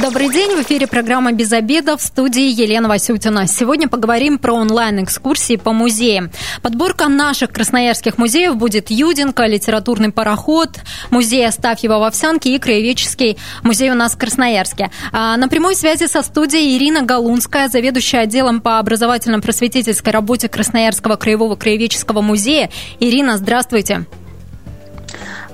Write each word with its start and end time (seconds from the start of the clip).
Добрый 0.00 0.30
день, 0.30 0.56
в 0.56 0.62
эфире 0.62 0.86
программа 0.86 1.32
«Без 1.32 1.52
обеда» 1.52 1.98
в 1.98 2.00
студии 2.00 2.48
Елена 2.48 2.88
Васютина. 2.88 3.46
Сегодня 3.46 3.88
поговорим 3.88 4.38
про 4.38 4.54
онлайн-экскурсии 4.54 5.56
по 5.56 5.72
музеям. 5.72 6.30
Подборка 6.62 7.08
наших 7.08 7.50
красноярских 7.50 8.16
музеев 8.16 8.56
будет 8.56 8.90
Юдинка, 8.90 9.44
литературный 9.44 10.10
пароход, 10.10 10.78
музей 11.10 11.46
Астафьева 11.46 11.98
в 11.98 12.04
Овсянке 12.04 12.54
и 12.54 12.58
краеведческий 12.58 13.36
музей 13.62 13.90
у 13.90 13.94
нас 13.94 14.14
в 14.14 14.18
Красноярске. 14.18 14.90
А 15.12 15.36
на 15.36 15.48
прямой 15.48 15.76
связи 15.76 16.06
со 16.06 16.22
студией 16.22 16.78
Ирина 16.78 17.02
Галунская, 17.02 17.68
заведующая 17.68 18.20
отделом 18.20 18.62
по 18.62 18.78
образовательно-просветительской 18.78 20.12
работе 20.12 20.48
Красноярского 20.48 21.16
краевого 21.16 21.54
краеведческого 21.56 22.22
музея. 22.22 22.70
Ирина, 22.98 23.36
здравствуйте. 23.36 24.06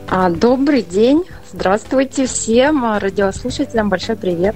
А, 0.07 0.31
добрый 0.31 0.83
день. 0.83 1.25
Здравствуйте 1.51 2.27
всем 2.27 2.85
радиослушателям. 2.99 3.89
Большой 3.89 4.17
привет. 4.17 4.55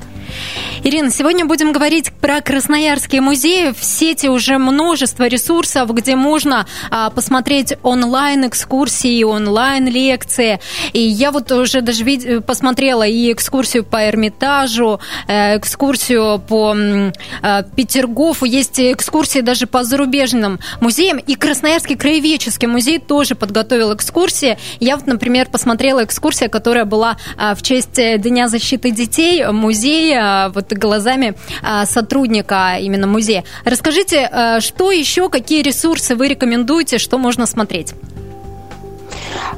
Ирина, 0.84 1.10
сегодня 1.10 1.46
будем 1.46 1.72
говорить 1.72 2.12
про 2.12 2.42
Красноярские 2.42 3.22
музеи. 3.22 3.72
В 3.72 3.82
сети 3.82 4.26
уже 4.26 4.58
множество 4.58 5.26
ресурсов, 5.26 5.90
где 5.94 6.16
можно 6.16 6.66
а, 6.90 7.08
посмотреть 7.08 7.74
онлайн-экскурсии, 7.82 9.22
онлайн-лекции. 9.22 10.60
И 10.92 11.00
я 11.00 11.30
вот 11.30 11.50
уже 11.50 11.80
даже 11.80 12.04
вид- 12.04 12.44
посмотрела 12.44 13.06
и 13.06 13.32
экскурсию 13.32 13.84
по 13.84 14.06
Эрмитажу, 14.08 15.00
э, 15.28 15.56
экскурсию 15.56 16.40
по 16.40 16.74
э, 16.76 17.62
Петергофу, 17.74 18.44
есть 18.44 18.78
экскурсии 18.78 19.40
даже 19.40 19.66
по 19.66 19.82
зарубежным 19.84 20.58
музеям. 20.80 21.16
И 21.18 21.36
Красноярский 21.36 21.96
краеведческий 21.96 22.68
музей 22.68 22.98
тоже 22.98 23.34
подготовил 23.34 23.94
экскурсии. 23.94 24.58
Я 24.78 24.96
вот, 24.96 25.06
например, 25.06 25.48
посмотрела 25.48 26.04
экскурсию, 26.04 26.50
которая 26.50 26.81
была 26.84 27.16
а, 27.36 27.54
в 27.54 27.62
честь 27.62 27.98
Дня 28.18 28.48
защиты 28.48 28.90
детей 28.90 29.44
музея 29.46 30.50
вот 30.54 30.72
глазами 30.72 31.34
а, 31.62 31.86
сотрудника 31.86 32.76
именно 32.80 33.06
музея. 33.06 33.44
Расскажите, 33.64 34.28
а, 34.30 34.60
что 34.60 34.90
еще, 34.90 35.28
какие 35.28 35.62
ресурсы 35.62 36.14
вы 36.14 36.28
рекомендуете, 36.28 36.98
что 36.98 37.18
можно 37.18 37.46
смотреть? 37.46 37.94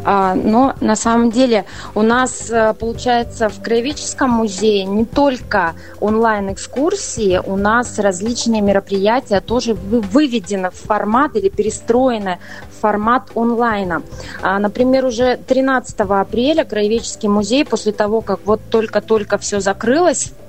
А, 0.04 0.34
но 0.34 0.74
на 0.80 0.96
самом 0.96 1.30
деле 1.30 1.64
у 1.94 2.02
нас 2.02 2.50
э, 2.50 2.74
получается 2.74 3.48
в 3.48 3.62
краеведческом 3.62 4.30
музее 4.30 4.84
не 4.84 5.04
только 5.04 5.74
онлайн-экскурсии, 6.00 7.40
у 7.44 7.56
нас 7.56 7.98
различные 7.98 8.60
мероприятия 8.60 9.40
тоже 9.40 9.74
выведены 9.74 10.70
в 10.70 10.74
формат 10.74 11.36
или 11.36 11.48
перестроены 11.48 12.38
в 12.70 12.80
формат 12.80 13.30
онлайна. 13.34 14.02
Например, 14.42 15.06
уже 15.06 15.36
13 15.36 16.00
апреля 16.00 16.64
краеведческий 16.64 17.28
музей 17.28 17.64
после 17.64 17.92
того, 17.92 18.20
как 18.20 18.40
вот 18.44 18.60
только-только 18.70 19.38
все 19.38 19.60
закрылось, 19.60 20.32
а, 20.32 20.43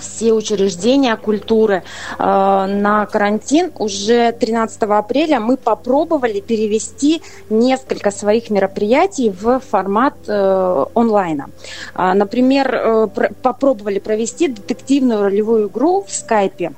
все 0.00 0.32
учреждения 0.32 1.16
культуры 1.16 1.82
а, 2.18 2.66
на 2.66 3.06
карантин. 3.06 3.70
Уже 3.78 4.32
13 4.32 4.82
апреля 4.82 5.40
мы 5.40 5.56
попробовали 5.56 6.40
перевести 6.40 7.22
несколько 7.48 8.10
своих 8.10 8.50
мероприятий 8.50 9.30
в 9.30 9.60
формат 9.60 10.14
э, 10.26 10.84
онлайна. 10.94 11.50
А, 11.94 12.14
например, 12.14 12.74
э, 12.74 13.08
попробовали 13.42 13.98
провести 13.98 14.48
детективную 14.48 15.22
ролевую 15.22 15.68
игру 15.68 16.04
в 16.06 16.12
скайпе. 16.12 16.72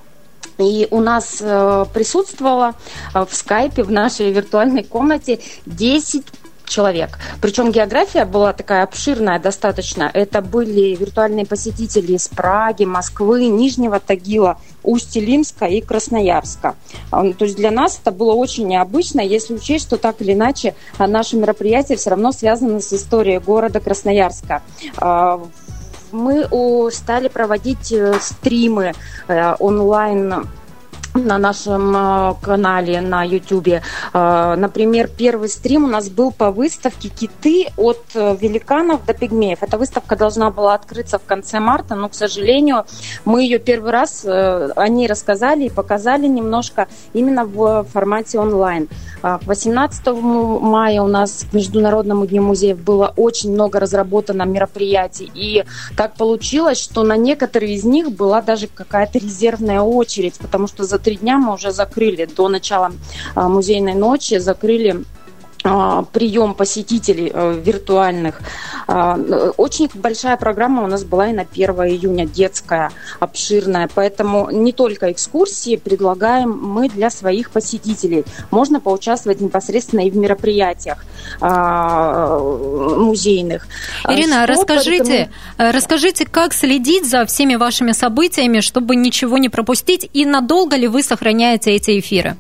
И 0.59 0.87
у 0.91 1.01
нас 1.01 1.39
э, 1.41 1.85
присутствовало 1.93 2.75
в 3.15 3.29
скайпе 3.33 3.83
в 3.83 3.91
нашей 3.91 4.31
виртуальной 4.31 4.85
комнате 4.85 5.41
10 5.67 6.25
человек. 6.73 7.19
Причем 7.41 7.71
география 7.71 8.25
была 8.25 8.53
такая 8.53 8.85
обширная 8.85 9.39
достаточно. 9.39 10.11
Это 10.13 10.41
были 10.41 10.97
виртуальные 10.97 11.47
посетители 11.47 12.13
из 12.13 12.29
Праги, 12.29 12.85
Москвы, 12.85 13.47
Нижнего 13.47 14.01
Тагила, 14.01 14.59
Усть-Илимска 14.83 15.67
и 15.67 15.81
Красноярска. 15.81 16.75
А, 17.11 17.23
ну, 17.23 17.35
то 17.35 17.45
есть 17.45 17.57
для 17.57 17.71
нас 17.71 17.99
это 18.01 18.11
было 18.11 18.33
очень 18.33 18.67
необычно, 18.67 19.21
если 19.21 19.55
учесть, 19.55 19.87
что 19.87 19.99
так 19.99 20.21
или 20.21 20.33
иначе 20.33 20.75
а, 20.99 21.07
наше 21.07 21.37
мероприятие 21.37 21.99
все 21.99 22.11
равно 22.11 22.33
связано 22.33 22.81
с 22.81 22.93
историей 22.93 23.39
города 23.39 23.81
Красноярска 23.81 24.63
а, 24.97 25.43
мы 26.13 26.47
стали 26.93 27.29
проводить 27.29 27.91
э, 27.91 28.15
стримы 28.21 28.93
э, 29.29 29.55
онлайн 29.59 30.47
на 31.15 31.39
нашем 31.39 31.95
э, 31.97 32.35
канале 32.41 33.01
на 33.01 33.25
YouTube. 33.25 33.83
Э, 34.13 34.55
например, 34.57 35.09
первый 35.09 35.49
стрим 35.49 35.85
у 35.85 35.87
нас 35.87 36.09
был 36.09 36.33
по 36.33 36.51
выставке 36.51 37.09
«Киты 37.09 37.67
от 37.77 38.01
э, 38.15 38.37
великанов 38.41 39.05
до 39.05 39.13
пигмеев». 39.13 39.63
Эта 39.63 39.79
выставка 39.79 40.17
должна 40.17 40.51
была 40.51 40.75
открыться 40.75 41.19
в 41.19 41.25
конце 41.25 41.61
марта, 41.61 41.95
но, 41.95 42.09
к 42.09 42.15
сожалению, 42.15 42.85
мы 43.25 43.43
ее 43.43 43.59
первый 43.59 43.93
раз, 43.93 44.25
они 44.25 45.07
рассказали 45.07 45.65
и 45.65 45.71
показали 45.71 46.27
немножко 46.27 46.89
именно 47.13 47.45
в 47.45 47.85
формате 47.93 48.39
онлайн. 48.39 48.89
К 49.21 49.41
18 49.47 50.07
мая 50.13 51.03
у 51.03 51.09
нас 51.09 51.47
к 51.51 51.55
Международному 51.55 52.27
дню 52.27 52.43
музеев 52.43 52.79
было 52.79 53.13
очень 53.17 53.53
много 53.53 53.79
разработано 53.81 54.43
мероприятий. 54.43 55.31
И 55.35 55.65
так 55.97 56.15
получилось, 56.15 56.79
что 56.79 57.03
на 57.03 57.17
некоторые 57.17 57.75
из 57.75 57.85
них 57.85 58.13
была 58.13 58.43
даже 58.43 58.67
какая-то 58.67 59.19
резервная 59.19 59.81
очередь, 59.81 60.39
потому 60.39 60.67
что 60.67 60.85
за 60.85 60.99
три 61.03 61.17
дня 61.17 61.39
мы 61.39 61.53
уже 61.55 61.73
закрыли. 61.73 62.25
До 62.25 62.49
начала 62.49 62.93
а, 63.35 63.49
музейной 63.49 63.95
ночи, 63.95 64.39
закрыли 64.39 65.05
прием 65.63 66.55
посетителей 66.55 67.31
э, 67.33 67.61
виртуальных. 67.65 68.41
А, 68.89 69.17
очень 69.57 69.89
большая 69.95 70.37
программа 70.37 70.83
у 70.83 70.87
нас 70.87 71.05
была 71.05 71.29
и 71.29 71.33
на 71.33 71.43
1 71.43 71.71
июня, 71.71 72.27
детская, 72.27 72.91
обширная. 73.21 73.89
Поэтому 73.95 74.51
не 74.51 74.73
только 74.73 75.13
экскурсии 75.13 75.77
предлагаем 75.77 76.51
мы 76.51 76.89
для 76.89 77.11
своих 77.11 77.51
посетителей. 77.51 78.25
Можно 78.51 78.81
поучаствовать 78.81 79.41
непосредственно 79.41 80.01
и 80.01 80.11
в 80.11 80.17
мероприятиях 80.17 81.05
музейных. 82.99 83.67
Ирина, 84.09 84.45
Что 84.45 84.53
расскажите, 84.53 85.31
поэтому... 85.57 85.79
расскажите, 85.79 86.27
как 86.27 86.55
следить 86.55 87.09
за 87.09 87.25
всеми 87.27 87.55
вашими 87.55 87.93
событиями, 87.93 88.61
чтобы 88.61 88.97
ничего 88.97 89.39
не 89.39 89.49
пропустить, 89.49 90.09
и 90.13 90.25
надолго 90.25 90.77
ли 90.77 90.89
вы 90.89 91.03
сохраняете 91.03 91.71
эти 91.73 91.99
эфиры? 91.99 92.37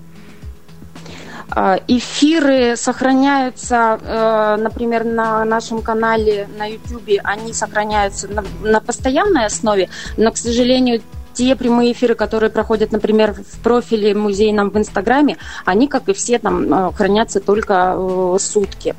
А, 1.54 1.78
эфиры 1.86 2.76
сохраняются, 2.76 3.98
э, 4.02 4.56
например, 4.58 5.04
на 5.04 5.44
нашем 5.44 5.82
канале 5.82 6.48
на 6.56 6.66
YouTube, 6.66 7.20
они 7.24 7.52
сохраняются 7.52 8.28
на, 8.62 8.80
постоянной 8.80 9.44
основе, 9.46 9.90
но, 10.16 10.32
к 10.32 10.38
сожалению, 10.38 11.02
те 11.34 11.54
прямые 11.54 11.92
эфиры, 11.92 12.14
которые 12.14 12.50
проходят, 12.50 12.92
например, 12.92 13.34
в 13.34 13.62
профиле 13.62 14.14
музейном 14.14 14.70
в 14.70 14.78
Инстаграме, 14.78 15.36
они, 15.64 15.88
как 15.88 16.08
и 16.08 16.14
все, 16.14 16.38
там 16.38 16.72
э, 16.72 16.92
хранятся 16.92 17.40
только 17.40 17.94
э, 17.96 18.36
сутки. 18.40 18.94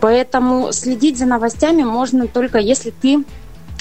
Поэтому 0.00 0.72
следить 0.72 1.18
за 1.18 1.26
новостями 1.26 1.82
можно 1.82 2.28
только 2.28 2.58
если 2.58 2.90
ты 2.90 3.24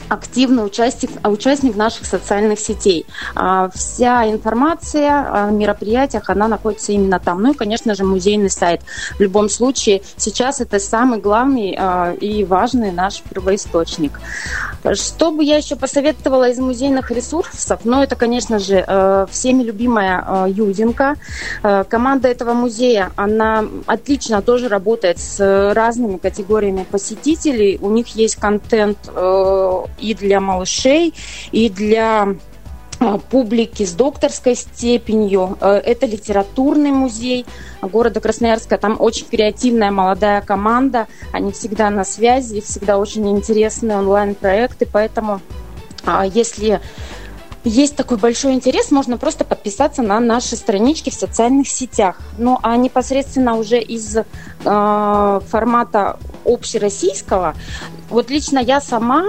активный 0.10 0.66
участник, 0.66 1.12
участник 1.24 1.76
наших 1.76 2.06
социальных 2.06 2.60
сетей. 2.60 3.06
А, 3.36 3.70
вся 3.74 4.30
информация 4.30 5.48
о 5.48 5.52
мероприятиях, 5.52 6.30
она 6.30 6.48
находится 6.48 6.92
именно 6.92 7.20
там. 7.20 7.42
Ну 7.42 7.52
и, 7.52 7.56
конечно 7.56 7.96
же, 7.96 8.04
музейный 8.04 8.50
сайт. 8.50 8.82
В 9.18 9.22
любом 9.22 9.50
случае, 9.50 10.02
сейчас 10.18 10.62
это 10.62 10.80
самый 10.80 11.20
главный 11.20 11.76
а, 11.78 12.14
и 12.14 12.44
важный 12.44 12.92
наш 12.92 13.22
первоисточник. 13.22 14.20
Что 14.94 15.32
бы 15.32 15.44
я 15.44 15.58
еще 15.58 15.76
посоветовала 15.76 16.50
из 16.50 16.58
музейных 16.58 17.12
ресурсов? 17.12 17.82
Ну, 17.84 18.02
это, 18.02 18.16
конечно 18.16 18.60
же, 18.60 18.84
э, 18.86 19.26
всеми 19.30 19.64
любимая 19.64 20.24
э, 20.26 20.46
Юдинка. 20.52 21.16
Э, 21.64 21.84
команда 21.84 22.30
этого 22.30 22.54
музея, 22.54 23.12
она 23.16 23.66
отлично 23.86 24.42
тоже 24.42 24.70
работает 24.70 25.20
с 25.20 25.74
разными 25.74 26.18
категориями 26.18 26.86
посетителей. 26.90 27.78
У 27.82 27.90
них 27.90 28.08
есть 28.16 28.38
контент 28.38 28.98
и 30.00 30.14
для 30.14 30.40
малышей, 30.40 31.14
и 31.52 31.70
для 31.70 32.36
а, 33.00 33.18
публики 33.18 33.86
с 33.86 33.94
докторской 33.94 34.56
степенью. 34.56 35.58
Э, 35.62 35.76
это 35.76 36.06
литературный 36.06 36.92
музей 36.92 37.46
города 37.82 38.20
Красноярска. 38.20 38.78
Там 38.78 38.98
очень 39.00 39.26
креативная 39.26 39.90
молодая 39.90 40.42
команда. 40.42 41.08
Они 41.32 41.52
всегда 41.54 41.90
на 41.90 42.04
связи, 42.04 42.60
всегда 42.60 42.98
очень 42.98 43.30
интересные 43.30 43.98
онлайн-проекты. 43.98 44.86
Поэтому, 44.92 45.40
а, 46.06 46.26
если 46.26 46.82
есть 47.64 47.96
такой 47.96 48.18
большой 48.18 48.54
интерес, 48.54 48.92
можно 48.92 49.18
просто 49.18 49.46
подписаться 49.46 50.02
на 50.02 50.20
наши 50.20 50.58
странички 50.58 51.10
в 51.10 51.14
социальных 51.14 51.70
сетях. 51.70 52.18
Ну 52.38 52.58
а 52.64 52.76
непосредственно 52.78 53.56
уже 53.56 53.80
из 53.80 54.18
э, 54.18 54.24
формата 54.64 56.20
общероссийского, 56.46 57.56
вот 58.10 58.30
лично 58.30 58.60
я 58.60 58.80
сама 58.82 59.26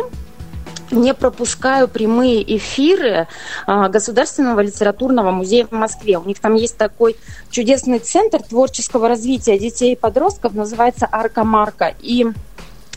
не 0.90 1.14
пропускаю 1.14 1.88
прямые 1.88 2.56
эфиры 2.56 3.28
а, 3.66 3.88
Государственного 3.88 4.60
литературного 4.60 5.31
музея 5.31 5.66
в 5.66 5.72
Москве. 5.72 6.19
У 6.19 6.25
них 6.25 6.40
там 6.40 6.54
есть 6.54 6.76
такой 6.76 7.16
чудесный 7.50 7.98
центр 7.98 8.42
творческого 8.42 9.08
развития 9.08 9.58
детей 9.58 9.92
и 9.92 9.96
подростков, 9.96 10.54
называется 10.54 11.08
Арка 11.10 11.44
Марка. 11.44 11.94
И 12.00 12.26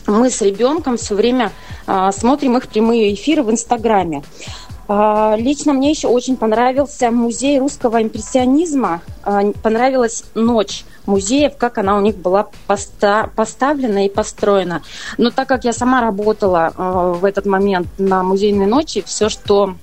мы 0.06 0.30
с 0.30 0.42
ребенком 0.42 0.96
все 0.96 1.14
время 1.14 1.52
а, 1.86 2.12
смотрим 2.12 2.56
их 2.56 2.68
прямые 2.68 3.14
эфиры 3.14 3.42
в 3.42 3.50
Инстаграме. 3.50 4.22
А, 4.86 5.36
лично 5.36 5.72
мне 5.72 5.90
еще 5.90 6.08
очень 6.08 6.36
понравился 6.36 7.10
музей 7.10 7.58
русского 7.58 8.02
импрессионизма. 8.02 9.00
Понравилась 9.62 10.24
ночь 10.34 10.84
музеев, 11.06 11.56
как 11.56 11.78
она 11.78 11.96
у 11.96 12.00
них 12.00 12.16
была 12.16 12.48
поста 12.66 13.30
поставлена 13.34 14.06
и 14.06 14.08
построена. 14.08 14.82
Но 15.18 15.30
так 15.30 15.48
как 15.48 15.64
я 15.64 15.72
сама 15.72 16.00
работала 16.00 16.72
э, 16.76 17.18
в 17.18 17.24
этот 17.24 17.46
момент 17.46 17.88
на 17.98 18.22
музейной 18.22 18.66
ночи, 18.66 19.02
все, 19.06 19.28
что 19.28 19.64
а, 19.64 19.74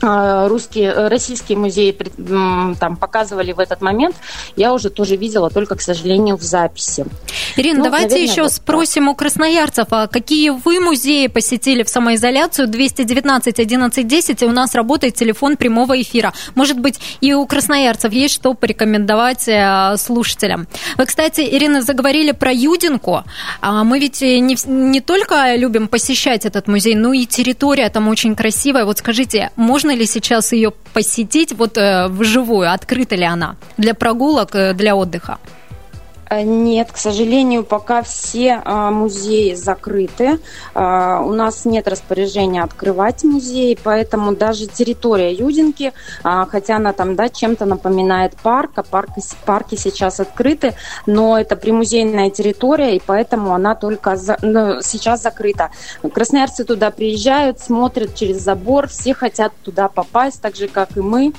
русские, 0.00 0.92
э, 0.92 1.08
российские 1.08 1.58
музеи 1.58 1.96
там 2.78 2.96
показывали 2.96 3.52
в 3.52 3.58
этот 3.58 3.80
момент, 3.80 4.16
я 4.56 4.72
уже 4.72 4.90
тоже 4.90 5.16
видела, 5.16 5.50
только, 5.50 5.76
к 5.76 5.80
сожалению, 5.80 6.36
в 6.36 6.42
записи. 6.42 7.04
Ирина, 7.56 7.78
ну, 7.78 7.84
давайте 7.84 8.14
наверное, 8.14 8.32
еще 8.32 8.42
вот 8.42 8.52
спросим 8.52 9.04
так. 9.04 9.12
у 9.12 9.16
красноярцев, 9.16 9.88
а 9.90 10.06
какие 10.06 10.50
вы 10.50 10.80
музеи 10.80 11.26
посетили 11.26 11.82
в 11.82 11.88
самоизоляцию? 11.88 12.68
219 12.68 13.58
11 13.58 14.06
10, 14.06 14.42
и 14.42 14.46
у 14.46 14.52
нас 14.52 14.74
работает 14.74 15.14
телефон 15.14 15.56
прямого 15.56 16.00
эфира. 16.00 16.32
Может 16.54 16.78
быть, 16.78 17.00
и 17.20 17.34
у 17.34 17.46
красноярцев 17.46 18.12
есть 18.12 18.34
что 18.34 18.54
порекомендовать 18.54 19.48
э, 19.48 19.96
слушателям. 19.98 20.68
Вы, 20.96 21.06
кстати, 21.06 21.40
Ирина, 21.40 21.82
заговорили 21.82 22.32
про 22.32 22.52
Юдинку. 22.52 23.24
А 23.60 23.84
мы 23.84 23.98
ведь 23.98 24.20
не, 24.20 24.56
не 24.66 25.00
только 25.00 25.56
любим 25.56 25.88
посещать 25.88 26.46
этот 26.46 26.68
музей, 26.68 26.94
но 26.94 27.12
и 27.12 27.26
территория 27.26 27.88
там 27.88 28.08
очень 28.08 28.36
красивая. 28.36 28.84
Вот 28.84 28.98
скажите, 28.98 29.50
можно 29.56 29.87
можно 29.88 30.00
ли 30.00 30.06
сейчас 30.06 30.52
ее 30.52 30.70
посетить 30.92 31.52
вот 31.52 31.78
э, 31.78 32.08
вживую? 32.08 32.70
Открыта 32.70 33.16
ли 33.16 33.24
она 33.24 33.56
для 33.78 33.94
прогулок, 33.94 34.54
э, 34.54 34.74
для 34.74 34.94
отдыха? 34.94 35.38
Э, 36.30 36.42
нет, 36.42 36.92
к 36.92 36.96
сожалению, 36.96 37.64
пока 37.64 38.02
все 38.02 38.60
а, 38.64 38.90
музеи 38.90 39.54
закрыты. 39.54 40.38
А, 40.74 41.20
у 41.22 41.32
нас 41.32 41.64
нет 41.64 41.88
распоряжения 41.88 42.62
открывать 42.62 43.24
музей, 43.24 43.78
поэтому 43.82 44.34
даже 44.34 44.66
территория 44.66 45.32
Юдинки, 45.32 45.92
а, 46.22 46.46
хотя 46.46 46.76
она 46.76 46.92
там 46.92 47.16
да, 47.16 47.28
чем-то 47.28 47.64
напоминает 47.64 48.36
парк, 48.36 48.72
а 48.76 48.82
парки, 48.82 49.22
парки 49.44 49.74
сейчас 49.76 50.20
открыты, 50.20 50.74
но 51.06 51.38
это 51.38 51.56
примузейная 51.56 52.30
территория, 52.30 52.96
и 52.96 53.02
поэтому 53.04 53.54
она 53.54 53.74
только 53.74 54.16
за, 54.16 54.38
ну, 54.42 54.82
сейчас 54.82 55.22
закрыта. 55.22 55.70
Красноярцы 56.12 56.64
туда 56.64 56.90
приезжают, 56.90 57.60
смотрят 57.60 58.14
через 58.14 58.38
забор, 58.42 58.88
все 58.88 59.14
хотят 59.14 59.52
туда 59.62 59.88
попасть, 59.88 60.40
так 60.40 60.56
же, 60.56 60.68
как 60.68 60.96
и 60.96 61.00
мы. 61.00 61.32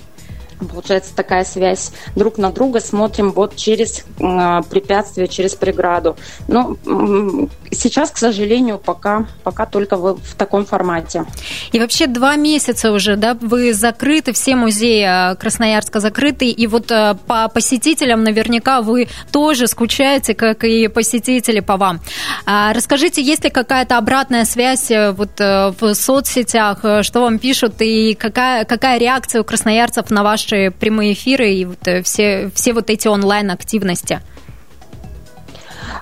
Получается 0.59 1.15
такая 1.15 1.45
связь 1.45 1.91
друг 2.15 2.37
на 2.37 2.51
друга, 2.51 2.81
смотрим 2.81 3.31
вот 3.31 3.55
через 3.55 4.03
э, 4.19 4.61
препятствие, 4.69 5.29
через 5.29 5.55
преграду. 5.55 6.17
Но 6.47 6.75
э, 6.85 7.47
сейчас, 7.71 8.11
к 8.11 8.17
сожалению, 8.17 8.77
пока, 8.77 9.25
пока 9.43 9.65
только 9.65 9.95
в, 9.95 10.17
в 10.17 10.35
таком 10.35 10.65
формате. 10.65 11.25
И 11.71 11.79
вообще 11.79 12.07
два 12.07 12.35
месяца 12.35 12.91
уже, 12.91 13.15
да, 13.15 13.37
вы 13.39 13.73
закрыты, 13.73 14.33
все 14.33 14.55
музеи 14.55 15.03
а, 15.03 15.35
Красноярска 15.35 16.01
закрыты, 16.01 16.49
и 16.49 16.67
вот 16.67 16.91
э, 16.91 17.15
по 17.25 17.47
посетителям 17.47 18.23
наверняка 18.23 18.81
вы 18.81 19.07
тоже 19.31 19.67
скучаете, 19.67 20.33
как 20.33 20.65
и 20.65 20.89
посетители 20.89 21.61
по 21.61 21.77
вам. 21.77 22.01
А 22.45 22.73
расскажите, 22.73 23.21
есть 23.21 23.45
ли 23.45 23.49
какая-то 23.49 23.97
обратная 23.97 24.43
связь 24.43 24.91
э, 24.91 25.11
вот 25.11 25.39
э, 25.39 25.71
в 25.79 25.93
соцсетях, 25.93 26.79
что 27.03 27.21
вам 27.21 27.39
пишут, 27.39 27.75
и 27.79 28.13
какая, 28.13 28.65
какая 28.65 28.99
реакция 28.99 29.41
у 29.41 29.45
красноярцев 29.45 30.09
на 30.09 30.23
ваш 30.23 30.48
ваши 30.49 30.71
прямые 30.71 31.13
эфиры 31.13 31.51
и 31.51 31.65
вот 31.65 31.87
э, 31.87 32.01
все, 32.03 32.49
все 32.53 32.73
вот 32.73 32.89
эти 32.89 33.07
онлайн-активности? 33.07 34.21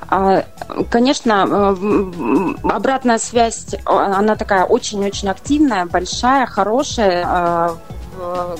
А, 0.09 0.43
конечно, 0.89 1.45
э, 1.49 2.53
обратная 2.63 3.17
связь, 3.17 3.75
она 3.85 4.35
такая 4.35 4.63
очень-очень 4.63 5.29
активная, 5.29 5.85
большая, 5.85 6.45
хорошая 6.45 7.23
а, 7.25 7.77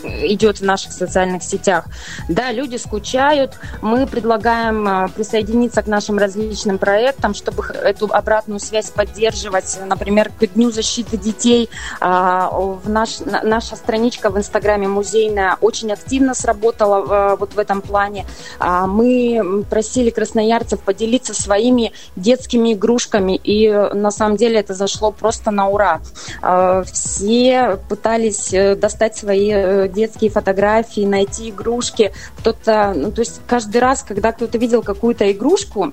идет 0.04 0.60
в 0.60 0.64
наших 0.64 0.92
социальных 0.92 1.44
сетях. 1.44 1.86
Да, 2.30 2.52
люди 2.52 2.78
скучают. 2.78 3.58
Мы 3.82 4.08
предлагаем 4.08 4.88
э, 4.88 5.10
присоединиться 5.10 5.82
к 5.82 5.88
нашим 5.88 6.18
различным 6.18 6.78
проектам, 6.78 7.34
чтобы 7.34 7.64
эту 7.64 8.08
обратную 8.12 8.60
связь 8.60 8.90
поддерживать. 8.90 9.80
Например, 9.86 10.30
к 10.30 10.48
Дню 10.48 10.72
защиты 10.72 11.18
детей 11.18 11.70
а, 12.00 12.50
в 12.50 12.90
наш, 12.90 13.20
наша 13.20 13.76
страничка 13.76 14.30
в 14.30 14.38
Инстаграме 14.38 14.88
музейная 14.88 15.58
очень 15.62 15.92
активно 15.92 16.34
сработала 16.34 17.34
э, 17.34 17.38
вот 17.38 17.54
в 17.54 17.60
этом 17.60 17.82
плане. 17.82 18.26
А, 18.60 18.88
мы 18.88 19.66
просили 19.70 20.10
красноярцев 20.10 20.80
поделиться 20.82 21.34
своими 21.34 21.94
детскими 22.16 22.74
игрушками, 22.74 23.36
и 23.36 23.70
на 23.72 24.12
самом 24.12 24.38
деле 24.38 24.60
это 24.60 24.74
зашло 24.74 25.12
просто 25.12 25.52
на 25.52 25.68
ура. 25.70 26.02
А, 26.42 26.84
все 26.84 27.78
пытались 27.90 28.54
достать 28.78 29.16
свои 29.18 29.47
Э, 29.54 29.88
детские 29.88 30.30
фотографии, 30.30 31.06
найти 31.06 31.50
игрушки. 31.50 32.12
Кто-то, 32.38 32.94
ну, 32.96 33.12
то 33.12 33.22
есть 33.22 33.42
каждый 33.48 33.82
раз, 33.82 34.04
когда 34.04 34.32
кто-то 34.32 34.58
видел 34.58 34.82
какую-то 34.84 35.32
игрушку, 35.32 35.92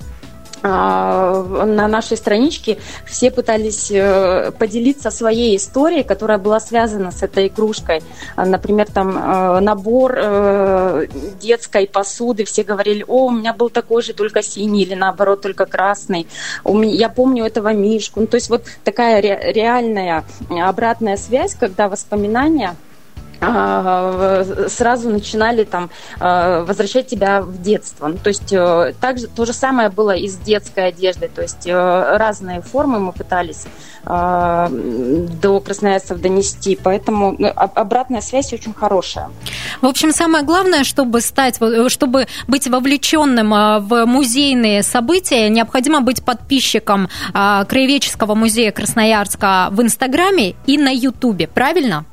а, 0.67 1.43
на 1.67 1.89
нашей 1.89 2.17
страничке 2.17 2.79
все 3.05 3.31
пытались 3.31 3.91
э, 3.91 4.51
поделиться 4.59 5.11
своей 5.11 5.56
историей, 5.56 6.05
которая 6.05 6.39
была 6.39 6.59
связана 6.59 7.11
с 7.11 7.23
этой 7.23 7.49
игрушкой. 7.49 8.03
Например, 8.37 8.87
там 8.91 9.19
э, 9.19 9.61
набор 9.61 10.19
детской 11.39 11.87
посуды. 11.87 12.45
Все 12.45 12.62
говорили, 12.62 13.05
о, 13.06 13.27
у 13.27 13.31
меня 13.31 13.53
был 13.53 13.69
такой 13.69 14.03
же, 14.03 14.15
только 14.15 14.43
синий, 14.43 14.85
или 14.85 14.95
наоборот, 14.95 15.43
только 15.43 15.67
красный. 15.67 16.27
Я 16.65 17.09
помню 17.11 17.45
этого 17.45 17.75
Мишку. 17.75 18.21
Ну, 18.21 18.27
то 18.27 18.37
есть 18.37 18.49
вот 18.49 18.65
такая 18.85 19.21
реальная 19.21 20.25
обратная 20.49 21.19
связь, 21.19 21.55
когда 21.55 21.89
воспоминания 21.89 22.71
а, 22.71 22.94
сразу 23.40 25.10
начинали 25.10 25.64
там 25.64 25.90
а, 26.20 26.64
возвращать 26.64 27.06
тебя 27.06 27.42
в 27.42 27.60
детство. 27.60 28.12
То 28.12 28.28
есть 28.28 28.52
э, 28.52 28.94
также 29.00 29.26
то 29.26 29.44
же 29.44 29.52
самое 29.52 29.88
было 29.88 30.12
и 30.12 30.28
с 30.28 30.36
детской 30.36 30.88
одеждой. 30.88 31.28
То 31.28 31.42
есть 31.42 31.66
э, 31.66 32.16
разные 32.16 32.62
формы 32.62 33.00
мы 33.00 33.12
пытались 33.12 33.64
а, 34.04 34.69
до 34.70 35.60
красноярцев 35.60 36.20
донести. 36.20 36.78
Поэтому 36.82 37.34
ну, 37.38 37.48
обратная 37.48 38.20
связь 38.20 38.52
очень 38.52 38.75
хорошая. 38.75 39.31
В 39.81 39.86
общем, 39.86 40.12
самое 40.12 40.44
главное, 40.44 40.84
чтобы 40.84 41.20
стать, 41.20 41.58
чтобы 41.88 42.26
быть 42.46 42.69
вовлеченным 42.69 43.50
в 43.50 44.06
музейные 44.06 44.82
события, 44.82 45.48
необходимо 45.48 46.00
быть 46.00 46.24
подписчиком 46.24 47.08
Краеведческого 47.32 48.34
музея 48.34 48.72
Красноярска 48.72 49.69
в 49.70 49.82
Инстаграме 49.82 50.55
и 50.67 50.79
на 50.79 50.91
Ютубе. 50.91 51.46
Правильно? 51.48 52.05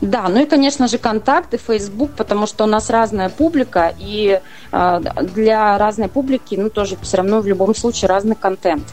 Да, 0.00 0.28
ну 0.28 0.42
и, 0.42 0.46
конечно 0.46 0.88
же, 0.88 0.98
контакты, 0.98 1.58
Facebook, 1.58 2.12
потому 2.16 2.46
что 2.46 2.64
у 2.64 2.66
нас 2.66 2.90
разная 2.90 3.28
публика, 3.28 3.92
и 3.98 4.40
э, 4.72 5.00
для 5.34 5.78
разной 5.78 6.08
публики, 6.08 6.54
ну, 6.54 6.70
тоже 6.70 6.96
все 7.02 7.18
равно 7.18 7.40
в 7.40 7.46
любом 7.46 7.74
случае 7.74 8.08
разный 8.08 8.36
контент. 8.36 8.84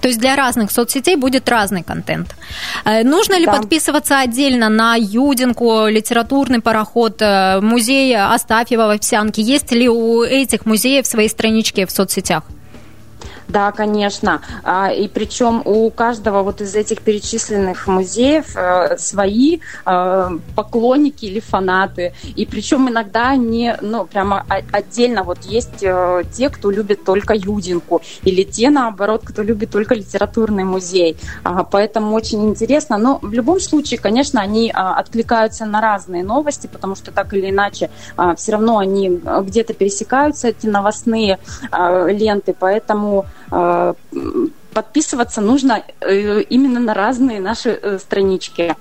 То 0.00 0.08
есть 0.08 0.20
для 0.20 0.36
разных 0.36 0.70
соцсетей 0.70 1.16
будет 1.16 1.48
разный 1.48 1.82
контент. 1.82 2.36
Э, 2.84 3.02
нужно 3.02 3.38
ли 3.38 3.46
да. 3.46 3.52
подписываться 3.52 4.20
отдельно 4.20 4.68
на 4.68 4.94
Юдинку, 4.96 5.86
литературный 5.88 6.60
пароход, 6.60 7.20
э, 7.20 7.60
музей 7.60 8.16
Астафьева 8.16 8.86
в 8.86 8.90
Овсянке? 8.90 9.42
Есть 9.42 9.72
ли 9.72 9.88
у 9.88 10.22
этих 10.22 10.64
музеев 10.64 11.06
свои 11.06 11.28
странички 11.28 11.84
в 11.84 11.90
соцсетях? 11.90 12.44
Да, 13.48 13.72
конечно. 13.72 14.40
А, 14.64 14.90
и 14.90 15.08
причем 15.08 15.62
у 15.64 15.90
каждого 15.90 16.42
вот 16.42 16.60
из 16.60 16.74
этих 16.74 17.00
перечисленных 17.02 17.86
музеев 17.86 18.56
э, 18.56 18.96
свои 18.98 19.60
э, 19.84 20.30
поклонники 20.56 21.26
или 21.26 21.40
фанаты. 21.40 22.12
И 22.34 22.44
причем 22.44 22.88
иногда 22.88 23.28
они, 23.30 23.72
ну, 23.80 24.06
прямо 24.06 24.44
отдельно 24.72 25.22
вот 25.22 25.44
есть 25.44 25.82
э, 25.82 26.24
те, 26.32 26.50
кто 26.50 26.70
любит 26.70 27.04
только 27.04 27.34
Юдинку, 27.34 28.02
или 28.22 28.42
те, 28.42 28.70
наоборот, 28.70 29.22
кто 29.24 29.42
любит 29.42 29.70
только 29.70 29.94
литературный 29.94 30.64
музей. 30.64 31.16
А, 31.44 31.62
поэтому 31.62 32.14
очень 32.14 32.48
интересно. 32.48 32.98
Но 32.98 33.20
в 33.22 33.32
любом 33.32 33.60
случае, 33.60 34.00
конечно, 34.00 34.40
они 34.40 34.72
а, 34.74 34.98
откликаются 34.98 35.66
на 35.66 35.80
разные 35.80 36.24
новости, 36.24 36.66
потому 36.66 36.96
что 36.96 37.12
так 37.12 37.32
или 37.32 37.50
иначе 37.50 37.90
все 38.36 38.52
равно 38.52 38.78
они 38.78 39.20
где-то 39.42 39.74
пересекаются, 39.74 40.48
эти 40.48 40.66
новостные 40.66 41.38
ленты. 41.72 42.54
Поэтому 42.58 43.26
подписываться 44.76 45.40
нужно 45.40 45.82
э, 46.00 46.42
именно 46.50 46.80
на 46.80 46.92
разные 46.92 47.40
наши 47.40 47.70
э, 47.70 47.98
странички. 47.98 48.76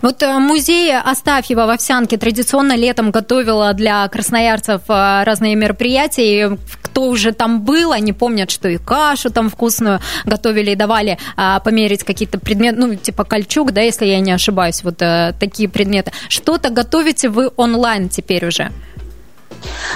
Вот 0.00 0.22
э, 0.22 0.38
музей 0.38 0.96
Астафьева 0.96 1.66
в 1.66 1.70
Овсянке 1.70 2.16
традиционно 2.16 2.76
летом 2.76 3.10
готовила 3.10 3.74
для 3.74 4.08
красноярцев 4.08 4.80
э, 4.88 5.24
разные 5.24 5.54
мероприятия. 5.54 6.56
Кто 6.82 7.08
уже 7.08 7.32
там 7.32 7.60
был, 7.60 7.92
они 7.92 8.14
помнят, 8.14 8.50
что 8.50 8.68
и 8.68 8.78
кашу 8.78 9.30
там 9.30 9.50
вкусную 9.50 10.00
готовили 10.24 10.70
и 10.70 10.76
давали 10.76 11.18
а, 11.36 11.60
померить 11.60 12.02
какие-то 12.02 12.40
предметы, 12.40 12.80
ну, 12.80 12.94
типа 12.94 13.24
кольчуг, 13.24 13.72
да, 13.72 13.82
если 13.82 14.06
я 14.06 14.20
не 14.20 14.32
ошибаюсь, 14.32 14.82
вот 14.82 14.96
такие 14.96 15.68
предметы. 15.68 16.10
Что-то 16.28 16.70
готовите 16.70 17.28
вы 17.28 17.50
онлайн 17.56 18.08
теперь 18.08 18.46
уже? 18.46 18.72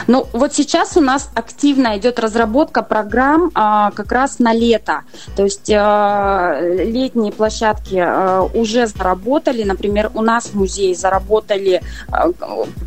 Ну, 0.06 0.26
вот 0.33 0.54
сейчас 0.54 0.97
у 0.97 1.00
нас 1.00 1.30
активно 1.35 1.97
идет 1.99 2.18
разработка 2.18 2.83
программ 2.83 3.50
а, 3.54 3.90
как 3.92 4.12
раз 4.12 4.38
на 4.38 4.52
лето. 4.52 5.02
То 5.37 5.44
есть 5.44 5.71
а, 5.75 6.61
летние 6.61 7.33
площадки 7.33 7.97
а, 7.97 8.42
уже 8.54 8.87
заработали. 8.87 9.64
Например, 9.64 10.11
у 10.14 10.23
нас 10.23 10.47
в 10.47 10.54
музее 10.54 10.94
заработали 10.94 11.83
а, 12.11 12.30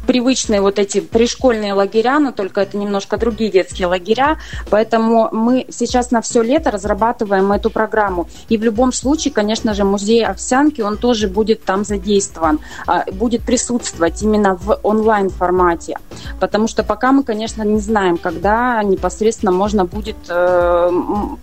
привычные 0.06 0.62
вот 0.62 0.80
эти 0.80 1.00
пришкольные 1.00 1.74
лагеря, 1.74 2.20
но 2.20 2.32
только 2.32 2.62
это 2.62 2.78
немножко 2.78 3.18
другие 3.18 3.52
детские 3.52 3.88
лагеря. 3.88 4.38
Поэтому 4.70 5.30
мы 5.32 5.66
сейчас 5.70 6.12
на 6.12 6.22
все 6.22 6.42
лето 6.42 6.72
разрабатываем 6.72 7.52
эту 7.52 7.70
программу. 7.70 8.28
И 8.50 8.58
в 8.58 8.64
любом 8.64 8.92
случае, 8.92 9.34
конечно 9.34 9.74
же, 9.74 9.84
музей 9.84 10.26
Овсянки, 10.26 10.82
он 10.82 10.98
тоже 10.98 11.28
будет 11.28 11.64
там 11.64 11.84
задействован, 11.84 12.60
а, 12.86 13.04
будет 13.12 13.44
присутствовать 13.44 14.22
именно 14.22 14.56
в 14.56 14.80
онлайн 14.84 15.30
формате. 15.30 15.98
Потому 16.40 16.67
что 16.68 16.84
пока 16.84 17.12
мы, 17.12 17.24
конечно, 17.24 17.64
не 17.64 17.80
знаем, 17.80 18.18
когда 18.18 18.82
непосредственно 18.84 19.52
можно 19.52 19.86
будет 19.86 20.18
э, 20.30 20.92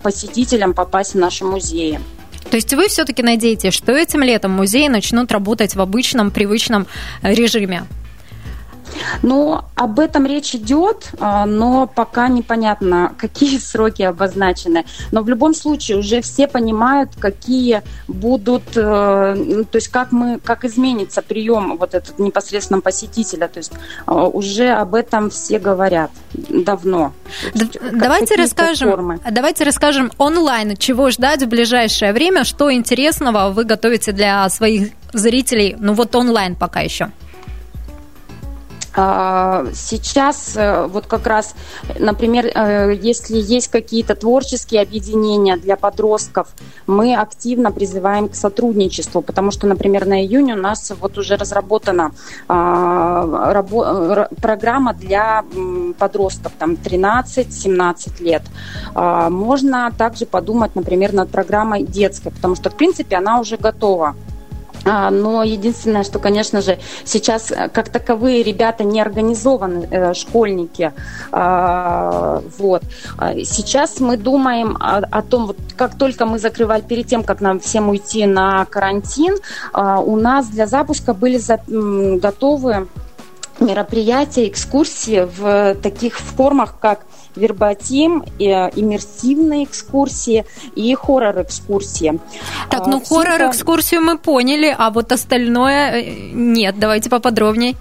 посетителям 0.01 0.73
попасть 0.73 1.13
в 1.13 1.17
наши 1.17 1.45
музеи. 1.45 1.99
То 2.49 2.57
есть 2.57 2.73
вы 2.73 2.87
все-таки 2.87 3.23
надеетесь, 3.23 3.73
что 3.73 3.91
этим 3.91 4.21
летом 4.23 4.51
музеи 4.51 4.87
начнут 4.87 5.31
работать 5.31 5.75
в 5.75 5.81
обычном, 5.81 6.31
привычном 6.31 6.87
режиме? 7.21 7.85
Ну, 9.21 9.61
об 9.75 9.99
этом 9.99 10.25
речь 10.25 10.55
идет, 10.55 11.11
а, 11.19 11.45
но 11.45 11.87
пока 11.87 12.27
непонятно, 12.27 13.13
какие 13.17 13.57
сроки 13.57 14.01
обозначены. 14.03 14.85
Но 15.11 15.21
в 15.21 15.29
любом 15.29 15.53
случае 15.53 15.97
уже 15.97 16.21
все 16.21 16.47
понимают, 16.47 17.11
какие 17.19 17.81
будут, 18.07 18.63
э, 18.75 19.35
ну, 19.35 19.63
то 19.63 19.77
есть 19.77 19.89
как 19.89 20.11
мы, 20.11 20.39
как 20.39 20.65
изменится 20.65 21.21
прием 21.21 21.77
вот 21.77 21.93
этот 21.93 22.19
непосредственно 22.19 22.81
посетителя. 22.81 23.47
То 23.47 23.59
есть 23.59 23.71
э, 24.07 24.11
уже 24.11 24.69
об 24.69 24.95
этом 24.95 25.29
все 25.29 25.59
говорят 25.59 26.11
давно. 26.33 27.13
Давайте 27.91 28.35
расскажем, 28.35 28.89
формы. 28.89 29.19
давайте 29.29 29.63
расскажем 29.63 30.11
онлайн, 30.17 30.77
чего 30.77 31.09
ждать 31.09 31.43
в 31.43 31.47
ближайшее 31.47 32.13
время, 32.13 32.43
что 32.43 32.71
интересного 32.71 33.51
вы 33.51 33.63
готовите 33.63 34.11
для 34.11 34.47
своих 34.49 34.91
зрителей, 35.13 35.75
ну 35.79 35.93
вот 35.93 36.15
онлайн 36.15 36.55
пока 36.55 36.81
еще. 36.81 37.11
А, 38.95 39.65
сейчас 39.73 40.55
э, 40.55 40.87
вот 40.87 41.05
как 41.07 41.27
раз, 41.27 41.55
например, 41.99 42.45
э, 42.45 42.95
если 42.95 43.37
есть 43.37 43.67
какие-то 43.67 44.15
творческие 44.15 44.81
объединения 44.81 45.57
для 45.57 45.75
подростков, 45.75 46.47
мы 46.87 47.15
активно 47.15 47.71
призываем 47.71 48.29
к 48.29 48.35
сотрудничеству, 48.35 49.21
потому 49.21 49.51
что, 49.51 49.67
например, 49.67 50.05
на 50.05 50.23
июнь 50.23 50.53
у 50.53 50.55
нас 50.55 50.93
вот 51.01 51.17
уже 51.17 51.35
разработана 51.35 52.11
а, 52.47 53.53
программа 54.41 54.93
для 54.93 55.43
подростков, 55.97 56.53
там 56.57 56.73
13-17 56.73 58.23
лет. 58.23 58.43
А, 58.93 59.29
можно 59.29 59.91
также 59.97 60.25
подумать, 60.25 60.75
например, 60.75 61.13
над 61.13 61.29
программой 61.29 61.83
детской, 61.83 62.31
потому 62.31 62.55
что, 62.55 62.69
в 62.69 62.75
принципе, 62.75 63.17
она 63.17 63.39
уже 63.39 63.57
готова. 63.57 64.15
А, 64.85 65.09
но 65.09 65.43
единственное, 65.43 66.03
что, 66.03 66.19
конечно 66.19 66.61
же, 66.61 66.77
сейчас 67.03 67.51
э, 67.51 67.69
как 67.69 67.89
таковые 67.89 68.43
ребята 68.43 68.83
не 68.83 69.01
организованы, 69.01 69.87
э, 69.89 70.13
школьники. 70.13 70.93
А, 71.31 72.41
вот. 72.59 72.83
А, 73.17 73.33
сейчас 73.43 73.99
мы 73.99 74.15
думаем 74.15 74.77
о, 74.79 75.21
том, 75.23 75.55
как 75.75 75.97
только 75.97 76.27
мы 76.27 76.37
закрывали, 76.37 76.81
перед 76.81 77.07
тем, 77.07 77.23
как 77.23 77.41
нам 77.41 77.59
всем 77.59 77.89
уйти 77.89 78.25
на 78.27 78.65
карантин, 78.65 79.37
у 79.73 80.15
нас 80.17 80.47
для 80.47 80.67
запуска 80.67 81.13
были 81.13 81.39
готовы 82.19 82.87
мероприятия, 83.59 84.47
экскурсии 84.47 85.27
в 85.37 85.75
таких 85.81 86.17
формах, 86.19 86.75
как 86.79 87.01
вербатим, 87.35 88.23
э, 88.39 88.69
иммерсивные 88.75 89.63
экскурсии 89.63 90.45
и 90.75 90.93
хоррор-экскурсии. 90.95 92.19
Так, 92.69 92.87
ну 92.87 93.01
хоррор-экскурсию 93.01 94.01
мы 94.01 94.17
поняли, 94.17 94.73
а 94.77 94.89
вот 94.89 95.11
остальное 95.11 96.01
э, 96.01 96.31
нет. 96.31 96.79
Давайте 96.79 97.09
поподробнее. 97.09 97.75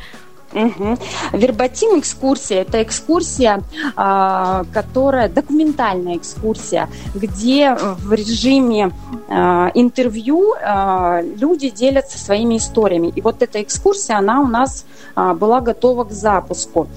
Угу. 0.54 0.98
Вербатим 1.32 1.98
экскурсия– 1.98 2.62
это 2.62 2.82
экскурсия, 2.82 3.62
а, 3.96 4.64
которая 4.72 5.28
документальная 5.28 6.16
экскурсия, 6.16 6.88
где 7.14 7.74
в 7.74 8.12
режиме 8.12 8.92
а, 9.28 9.70
интервью 9.74 10.54
а, 10.62 11.20
люди 11.22 11.70
делятся 11.70 12.18
своими 12.18 12.58
историями. 12.58 13.12
И 13.16 13.20
вот 13.20 13.42
эта 13.42 13.62
экскурсия, 13.62 14.16
она 14.16 14.40
у 14.40 14.46
нас 14.46 14.86
была 15.16 15.60
готова 15.60 16.04
к 16.04 16.10
запуску. 16.10 16.88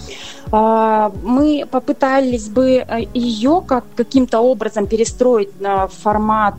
Мы 0.49 1.65
попытались 1.69 2.47
бы 2.47 2.77
э, 2.77 3.01
ее 3.13 3.61
как 3.67 3.83
каким-то 3.95 4.39
образом 4.39 4.87
перестроить 4.87 5.59
на 5.59 5.87
формат 5.87 6.55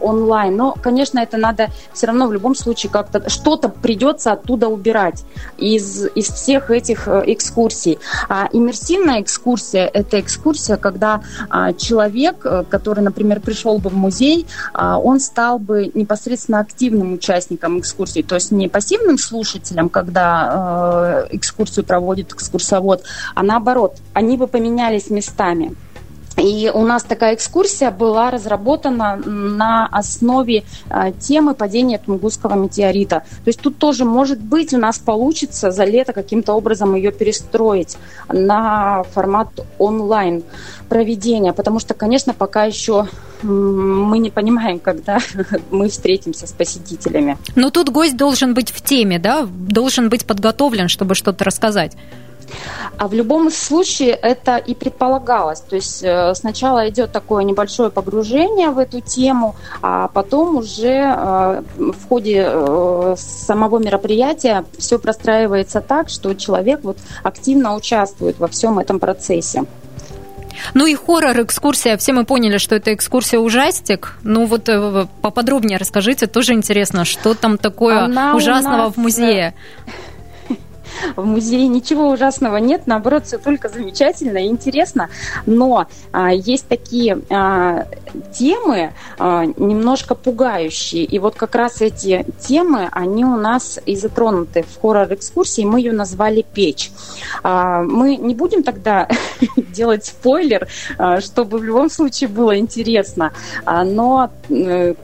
онлайн, 0.00 0.56
но, 0.56 0.74
конечно, 0.82 1.20
это 1.20 1.36
надо 1.36 1.68
все 1.92 2.08
равно 2.08 2.26
в 2.26 2.32
любом 2.32 2.56
случае 2.56 2.90
как-то 2.90 3.30
что-то 3.30 3.68
придется 3.68 4.32
оттуда 4.32 4.68
убирать 4.68 5.24
из, 5.56 6.08
из 6.16 6.37
всех 6.38 6.70
этих 6.70 7.08
э, 7.08 7.24
экскурсий. 7.26 7.98
А 8.28 8.48
иммерсивная 8.52 9.20
экскурсия– 9.20 9.86
это 9.92 10.20
экскурсия, 10.20 10.76
когда 10.76 11.20
а, 11.50 11.72
человек, 11.72 12.36
э, 12.44 12.64
который, 12.68 13.00
например, 13.00 13.40
пришел 13.40 13.78
бы 13.78 13.90
в 13.90 13.96
музей, 13.96 14.46
он 14.74 15.20
стал 15.20 15.58
бы 15.58 15.90
непосредственно 15.94 16.60
активным 16.60 17.14
участником 17.14 17.78
экскурсии, 17.80 18.22
то 18.22 18.34
есть 18.34 18.52
не 18.52 18.68
пассивным 18.68 19.18
слушателем, 19.18 19.88
когда 19.88 21.26
экскурсию 21.30 21.84
проводит 21.84 22.32
экскурсовод, 22.32 23.02
а 23.34 23.42
наоборот, 23.42 23.96
они 24.12 24.36
бы 24.36 24.46
поменялись 24.46 25.10
местами. 25.10 25.74
И 26.38 26.70
у 26.72 26.84
нас 26.84 27.02
такая 27.02 27.34
экскурсия 27.34 27.90
была 27.90 28.30
разработана 28.30 29.16
на 29.16 29.86
основе 29.86 30.64
э, 30.88 31.12
темы 31.18 31.54
падения 31.54 31.98
Тунгусского 31.98 32.54
метеорита. 32.54 33.22
То 33.44 33.48
есть 33.48 33.60
тут 33.60 33.78
тоже, 33.78 34.04
может 34.04 34.40
быть, 34.40 34.72
у 34.72 34.78
нас 34.78 34.98
получится 34.98 35.70
за 35.70 35.84
лето 35.84 36.12
каким-то 36.12 36.54
образом 36.54 36.94
ее 36.94 37.12
перестроить 37.12 37.96
на 38.28 39.02
формат 39.14 39.48
онлайн 39.78 40.44
проведения, 40.88 41.52
потому 41.52 41.80
что, 41.80 41.94
конечно, 41.94 42.32
пока 42.34 42.64
еще 42.64 43.08
мы 43.42 44.18
не 44.18 44.30
понимаем, 44.30 44.78
когда 44.78 45.18
мы 45.70 45.88
встретимся 45.88 46.46
с 46.46 46.52
посетителями. 46.52 47.38
Но 47.56 47.70
тут 47.70 47.90
гость 47.90 48.16
должен 48.16 48.54
быть 48.54 48.70
в 48.70 48.82
теме, 48.82 49.18
да, 49.18 49.46
должен 49.46 50.08
быть 50.08 50.26
подготовлен, 50.26 50.88
чтобы 50.88 51.14
что-то 51.14 51.44
рассказать. 51.44 51.96
А 52.98 53.06
в 53.06 53.14
любом 53.14 53.50
случае 53.50 54.10
это 54.10 54.56
и 54.56 54.74
предполагалось. 54.74 55.60
То 55.60 55.76
есть 55.76 56.02
э, 56.02 56.34
сначала 56.34 56.88
идет 56.88 57.12
такое 57.12 57.44
небольшое 57.44 57.90
погружение 57.90 58.70
в 58.70 58.78
эту 58.78 59.00
тему, 59.00 59.54
а 59.82 60.08
потом 60.08 60.56
уже 60.56 61.14
э, 61.16 61.62
в 61.76 62.08
ходе 62.08 62.44
э, 62.46 63.14
самого 63.16 63.78
мероприятия 63.78 64.64
все 64.78 64.98
простраивается 64.98 65.80
так, 65.80 66.08
что 66.08 66.34
человек 66.34 66.80
вот 66.82 66.98
активно 67.22 67.74
участвует 67.76 68.38
во 68.38 68.48
всем 68.48 68.78
этом 68.78 68.98
процессе. 68.98 69.64
Ну 70.74 70.86
и 70.86 70.96
хоррор-экскурсия. 70.96 71.96
Все 71.98 72.12
мы 72.12 72.24
поняли, 72.24 72.58
что 72.58 72.74
это 72.74 72.92
экскурсия 72.92 73.38
ужастик. 73.38 74.16
Ну 74.24 74.44
вот 74.46 74.68
поподробнее 75.22 75.78
расскажите, 75.78 76.26
тоже 76.26 76.54
интересно, 76.54 77.04
что 77.04 77.34
там 77.34 77.58
такое 77.58 78.06
Она 78.06 78.34
ужасного 78.34 78.90
в 78.90 78.96
музее 78.96 79.54
в 81.16 81.24
музее 81.24 81.68
ничего 81.68 82.08
ужасного 82.08 82.56
нет, 82.56 82.86
наоборот, 82.86 83.26
все 83.26 83.38
только 83.38 83.68
замечательно 83.68 84.38
и 84.38 84.46
интересно. 84.46 85.08
Но 85.46 85.86
а, 86.12 86.32
есть 86.32 86.68
такие 86.68 87.20
а, 87.30 87.86
темы 88.32 88.92
а, 89.18 89.44
немножко 89.44 90.14
пугающие. 90.14 91.04
И 91.04 91.18
вот 91.18 91.34
как 91.34 91.54
раз 91.54 91.80
эти 91.80 92.26
темы, 92.40 92.88
они 92.92 93.24
у 93.24 93.36
нас 93.36 93.78
и 93.84 93.96
затронуты 93.96 94.64
в 94.64 94.80
хоррор-экскурсии. 94.80 95.64
Мы 95.64 95.80
ее 95.80 95.92
назвали 95.92 96.44
«Печь». 96.54 96.90
А, 97.42 97.82
мы 97.82 98.16
не 98.16 98.34
будем 98.34 98.62
тогда 98.62 99.08
делать 99.56 100.04
спойлер, 100.04 100.68
а, 100.98 101.20
чтобы 101.20 101.58
в 101.58 101.64
любом 101.64 101.90
случае 101.90 102.28
было 102.28 102.58
интересно. 102.58 103.32
А, 103.64 103.84
но 103.84 104.30
э, 104.48 104.94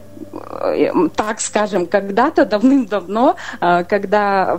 так 1.16 1.40
скажем, 1.40 1.86
когда-то 1.86 2.44
давным-давно, 2.44 3.36
когда 3.60 4.58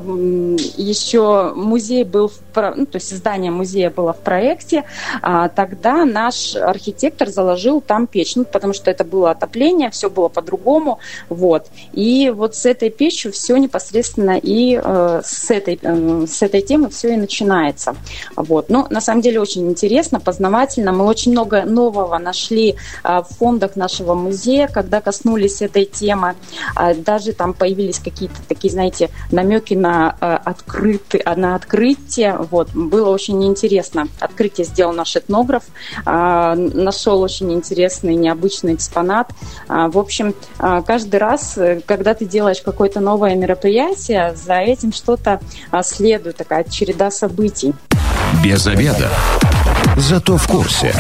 еще 0.78 1.54
музей 1.56 2.04
был, 2.04 2.30
в, 2.30 2.74
ну, 2.76 2.86
то 2.86 2.98
есть 2.98 3.16
здание 3.16 3.52
музея 3.52 3.90
было 3.90 4.14
в 4.14 4.20
проекте, 4.20 4.84
тогда 5.22 6.06
наш 6.06 6.56
архитектор 6.56 7.30
заложил 7.30 7.82
там 7.82 8.08
печь, 8.08 8.36
ну, 8.36 8.46
потому 8.46 8.74
что 8.74 8.92
это 8.92 9.04
было 9.04 9.32
отопление, 9.32 9.90
все 9.92 10.10
было 10.10 10.28
по-другому, 10.30 11.00
вот. 11.30 11.68
И 11.94 12.32
вот 12.36 12.56
с 12.56 12.66
этой 12.66 12.90
печью 12.90 13.32
все 13.32 13.58
непосредственно 13.58 14.40
и 14.42 14.76
с 14.76 15.52
этой, 15.52 15.80
с 16.28 16.42
этой 16.42 16.62
темы 16.62 16.90
все 16.90 17.14
и 17.14 17.18
начинается. 17.18 17.96
Вот. 18.36 18.70
Но 18.70 18.88
на 18.90 19.02
самом 19.02 19.22
деле 19.22 19.40
очень 19.40 19.70
интересно, 19.70 20.20
познавательно. 20.20 20.92
Мы 20.92 21.06
очень 21.06 21.32
много 21.32 21.64
нового 21.64 22.18
нашли 22.18 22.76
а, 23.04 23.22
в 23.22 23.30
фондах 23.30 23.76
нашего 23.76 24.14
музея, 24.14 24.68
когда 24.68 25.02
коснулись 25.02 25.62
этой 25.62 25.75
темы. 25.84 26.36
А, 26.76 26.94
даже 26.94 27.34
там 27.34 27.54
появились 27.54 28.00
какие-то 28.00 28.36
такие, 28.48 28.72
знаете, 28.72 29.10
намеки 29.32 29.74
на, 29.74 30.16
а, 30.22 30.38
открытые, 30.38 31.24
на 31.36 31.56
открытие. 31.56 32.38
Вот. 32.38 32.70
Было 32.74 33.10
очень 33.10 33.44
интересно. 33.44 34.08
Открытие 34.22 34.66
сделал 34.66 34.94
наш 34.94 35.18
этнограф. 35.18 35.64
Нашел 36.06 37.22
очень 37.22 37.52
интересный, 37.52 38.16
необычный 38.16 38.76
экспонат. 38.76 39.32
В 39.68 39.98
общем, 39.98 40.34
каждый 40.58 41.18
раз, 41.18 41.58
когда 41.86 42.14
ты 42.14 42.26
делаешь 42.26 42.62
какое-то 42.62 43.00
новое 43.00 43.36
мероприятие, 43.36 44.36
за 44.36 44.56
этим 44.60 44.94
что-то 44.94 45.42
следует, 45.84 46.38
такая 46.38 46.64
череда 46.64 47.12
событий. 47.12 47.74
Без 48.44 48.68
обеда. 48.68 49.10
Зато 49.98 50.38
в 50.38 50.48
курсе. 50.48 50.94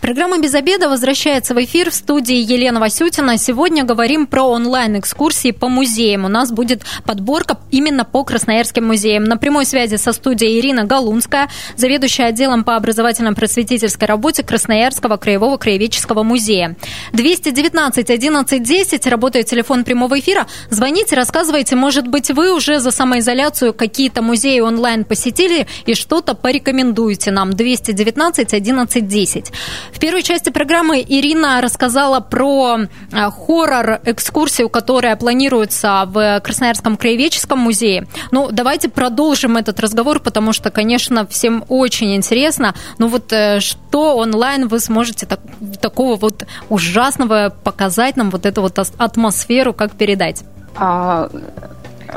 Программа 0.00 0.38
«Без 0.38 0.54
обеда» 0.54 0.88
возвращается 0.88 1.54
в 1.54 1.64
эфир 1.64 1.90
в 1.90 1.94
студии 1.94 2.36
Елена 2.36 2.80
Васютина. 2.80 3.38
Сегодня 3.38 3.84
говорим 3.84 4.26
про 4.26 4.42
онлайн-экскурсии 4.42 5.52
по 5.52 5.68
музеям. 5.68 6.24
У 6.24 6.28
нас 6.28 6.52
будет 6.52 6.82
подборка 7.04 7.58
именно 7.70 8.04
по 8.04 8.22
Красноярским 8.22 8.86
музеям. 8.86 9.24
На 9.24 9.36
прямой 9.36 9.64
связи 9.64 9.96
со 9.96 10.12
студией 10.12 10.60
Ирина 10.60 10.84
Галунская, 10.84 11.48
заведующая 11.76 12.26
отделом 12.26 12.62
по 12.62 12.76
образовательно-просветительской 12.76 14.06
работе 14.06 14.42
Красноярского 14.42 15.16
краевого 15.16 15.56
краеведческого 15.56 16.22
музея. 16.22 16.76
219 17.12 18.10
11 18.10 18.62
10 18.62 19.06
работает 19.06 19.46
телефон 19.46 19.84
прямого 19.84 20.18
эфира. 20.18 20.46
Звоните, 20.70 21.16
рассказывайте, 21.16 21.74
может 21.74 22.06
быть, 22.06 22.30
вы 22.30 22.54
уже 22.54 22.80
за 22.80 22.90
самоизоляцию 22.90 23.72
какие-то 23.72 24.20
музеи 24.20 24.60
онлайн 24.60 25.04
посетили 25.04 25.66
и 25.86 25.94
что-то 25.94 26.34
порекомендуете 26.34 27.30
нам. 27.30 27.54
219 27.54 28.52
11 28.52 29.08
10. 29.08 29.52
В 29.92 30.00
первой 30.00 30.22
части 30.22 30.50
программы 30.50 31.04
Ирина 31.06 31.60
рассказала 31.60 32.20
про 32.20 32.78
э, 32.78 32.86
хоррор-экскурсию, 33.12 34.68
которая 34.68 35.16
планируется 35.16 36.04
в 36.06 36.40
Красноярском 36.40 36.96
краеведческом 36.96 37.58
музее. 37.58 38.06
Ну, 38.30 38.50
давайте 38.50 38.88
продолжим 38.88 39.56
этот 39.56 39.80
разговор, 39.80 40.20
потому 40.20 40.52
что, 40.52 40.70
конечно, 40.70 41.26
всем 41.26 41.64
очень 41.68 42.14
интересно. 42.14 42.74
Ну 42.98 43.08
вот 43.08 43.32
э, 43.32 43.60
что 43.60 44.16
онлайн 44.16 44.68
вы 44.68 44.80
сможете 44.80 45.26
так, 45.26 45.40
такого 45.80 46.16
вот 46.16 46.46
ужасного 46.68 47.54
показать 47.64 48.16
нам, 48.16 48.30
вот 48.30 48.46
эту 48.46 48.62
вот 48.62 48.78
атмосферу, 48.78 49.72
как 49.72 49.92
передать? 49.92 50.44
А, 50.76 51.30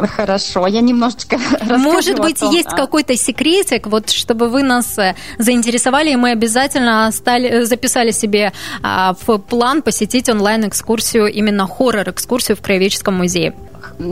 Хорошо, 0.08 0.68
я 0.68 0.82
немножечко 0.82 1.38
Может 1.78 2.20
быть, 2.20 2.40
том, 2.40 2.52
есть 2.52 2.70
а... 2.72 2.76
какой-то 2.76 3.16
секретик, 3.16 3.88
вот 3.88 4.10
чтобы 4.10 4.50
вы 4.50 4.64
нас 4.64 4.98
э, 4.98 5.16
заинтересовали, 5.38 6.12
и 6.12 6.16
мы 6.16 6.32
обязательно 6.32 7.12
стали, 7.12 7.50
э, 7.50 7.66
записали 7.66 8.12
себе 8.12 8.54
а, 8.82 9.16
в 9.26 9.38
план 9.38 9.82
посетить 9.82 10.30
онлайн-экскурсию, 10.30 11.28
именно 11.28 11.68
хоррор-экскурсию 11.68 12.56
в 12.56 12.62
Краеведческом 12.62 13.16
музее. 13.16 13.54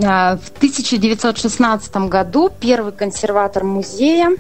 А, 0.03 0.37
в 0.37 0.49
1916 0.57 1.95
году 2.09 2.51
первый 2.59 2.91
консерватор 2.91 3.63
музея 3.63 4.31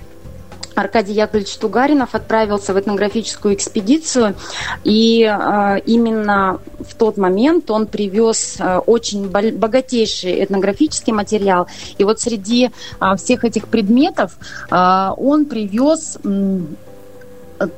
Аркадий 0.77 1.13
Яковлевич 1.13 1.57
Тугаринов 1.57 2.13
отправился 2.13 2.73
в 2.73 2.79
этнографическую 2.79 3.55
экспедицию, 3.55 4.35
и 4.83 5.23
э, 5.23 5.79
именно 5.85 6.59
в 6.79 6.93
тот 6.95 7.17
момент 7.17 7.71
он 7.71 7.87
привез 7.87 8.57
э, 8.59 8.77
очень 8.77 9.27
богатейший 9.27 10.43
этнографический 10.43 11.13
материал. 11.13 11.67
И 11.97 12.03
вот 12.03 12.19
среди 12.19 12.69
э, 12.99 13.15
всех 13.17 13.43
этих 13.43 13.67
предметов 13.67 14.37
он 14.69 15.45
привез 15.45 16.17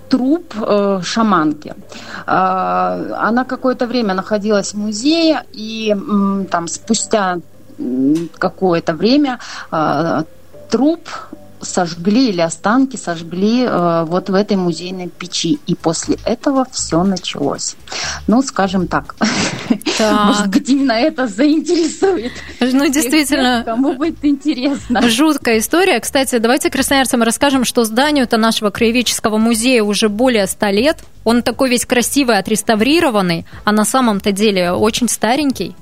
труп 0.10 0.54
э, 0.62 1.00
шаманки. 1.04 1.74
Она 2.26 3.46
какое-то 3.48 3.88
время 3.88 4.14
находилась 4.14 4.74
в 4.74 4.78
музее, 4.78 5.44
и 5.54 5.96
там 6.52 6.68
спустя 6.68 7.40
какое-то 8.38 8.94
время 8.94 9.40
труп 10.70 11.10
сожгли 11.62 12.30
или 12.30 12.42
останки 12.42 12.96
сожгли 12.98 13.64
э, 13.64 14.06
вот 14.06 14.30
в 14.30 14.34
этой 14.34 14.58
музейной 14.58 15.08
печи. 15.08 15.60
И 15.68 15.76
после 15.76 16.18
этого 16.26 16.66
все 16.72 17.04
началось. 17.04 17.76
Ну, 18.28 18.42
скажем 18.42 18.88
так. 18.88 19.16
так. 19.98 20.26
Может 20.26 20.48
быть, 20.48 20.70
именно 20.70 20.94
это 20.94 21.28
заинтересует. 21.28 22.32
Ну, 22.60 22.90
действительно. 22.90 23.64
Кому 23.66 23.94
будет 23.94 24.24
интересно. 24.24 25.08
Жуткая 25.10 25.60
история. 25.60 26.00
Кстати, 26.00 26.38
давайте 26.38 26.70
красноярцам 26.70 27.24
расскажем, 27.24 27.66
что 27.66 27.84
зданию-то 27.84 28.38
нашего 28.38 28.70
краеведческого 28.70 29.38
музея 29.38 29.84
уже 29.84 30.10
более 30.10 30.48
ста 30.48 30.72
лет. 30.72 31.00
Он 31.24 31.42
такой 31.42 31.70
весь 31.70 31.86
красивый, 31.86 32.38
отреставрированный, 32.38 33.46
а 33.64 33.72
на 33.72 33.86
самом-то 33.86 34.32
деле 34.32 34.72
очень 34.72 35.10
старенький. 35.10 35.76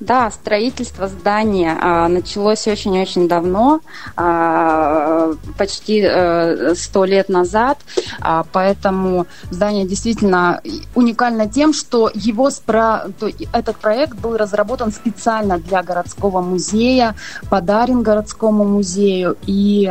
Да, 0.00 0.30
строительство 0.30 1.08
здания 1.08 1.76
а, 1.80 2.08
началось 2.08 2.68
очень-очень 2.68 3.28
давно, 3.28 3.80
а, 4.14 5.32
почти 5.56 6.02
э, 6.04 6.74
сто 6.74 7.06
лет 7.06 7.30
назад, 7.30 7.78
а, 8.20 8.44
поэтому 8.52 9.26
здание 9.50 9.86
действительно 9.86 10.60
уникально 10.94 11.48
тем, 11.48 11.72
что 11.72 12.10
его 12.12 12.50
спро... 12.50 13.06
этот 13.52 13.76
проект 13.76 14.18
был 14.18 14.36
разработан 14.36 14.92
специально 14.92 15.58
для 15.58 15.82
городского 15.82 16.42
музея, 16.42 17.14
подарен 17.48 18.02
городскому 18.02 18.64
музею 18.64 19.36
и 19.46 19.90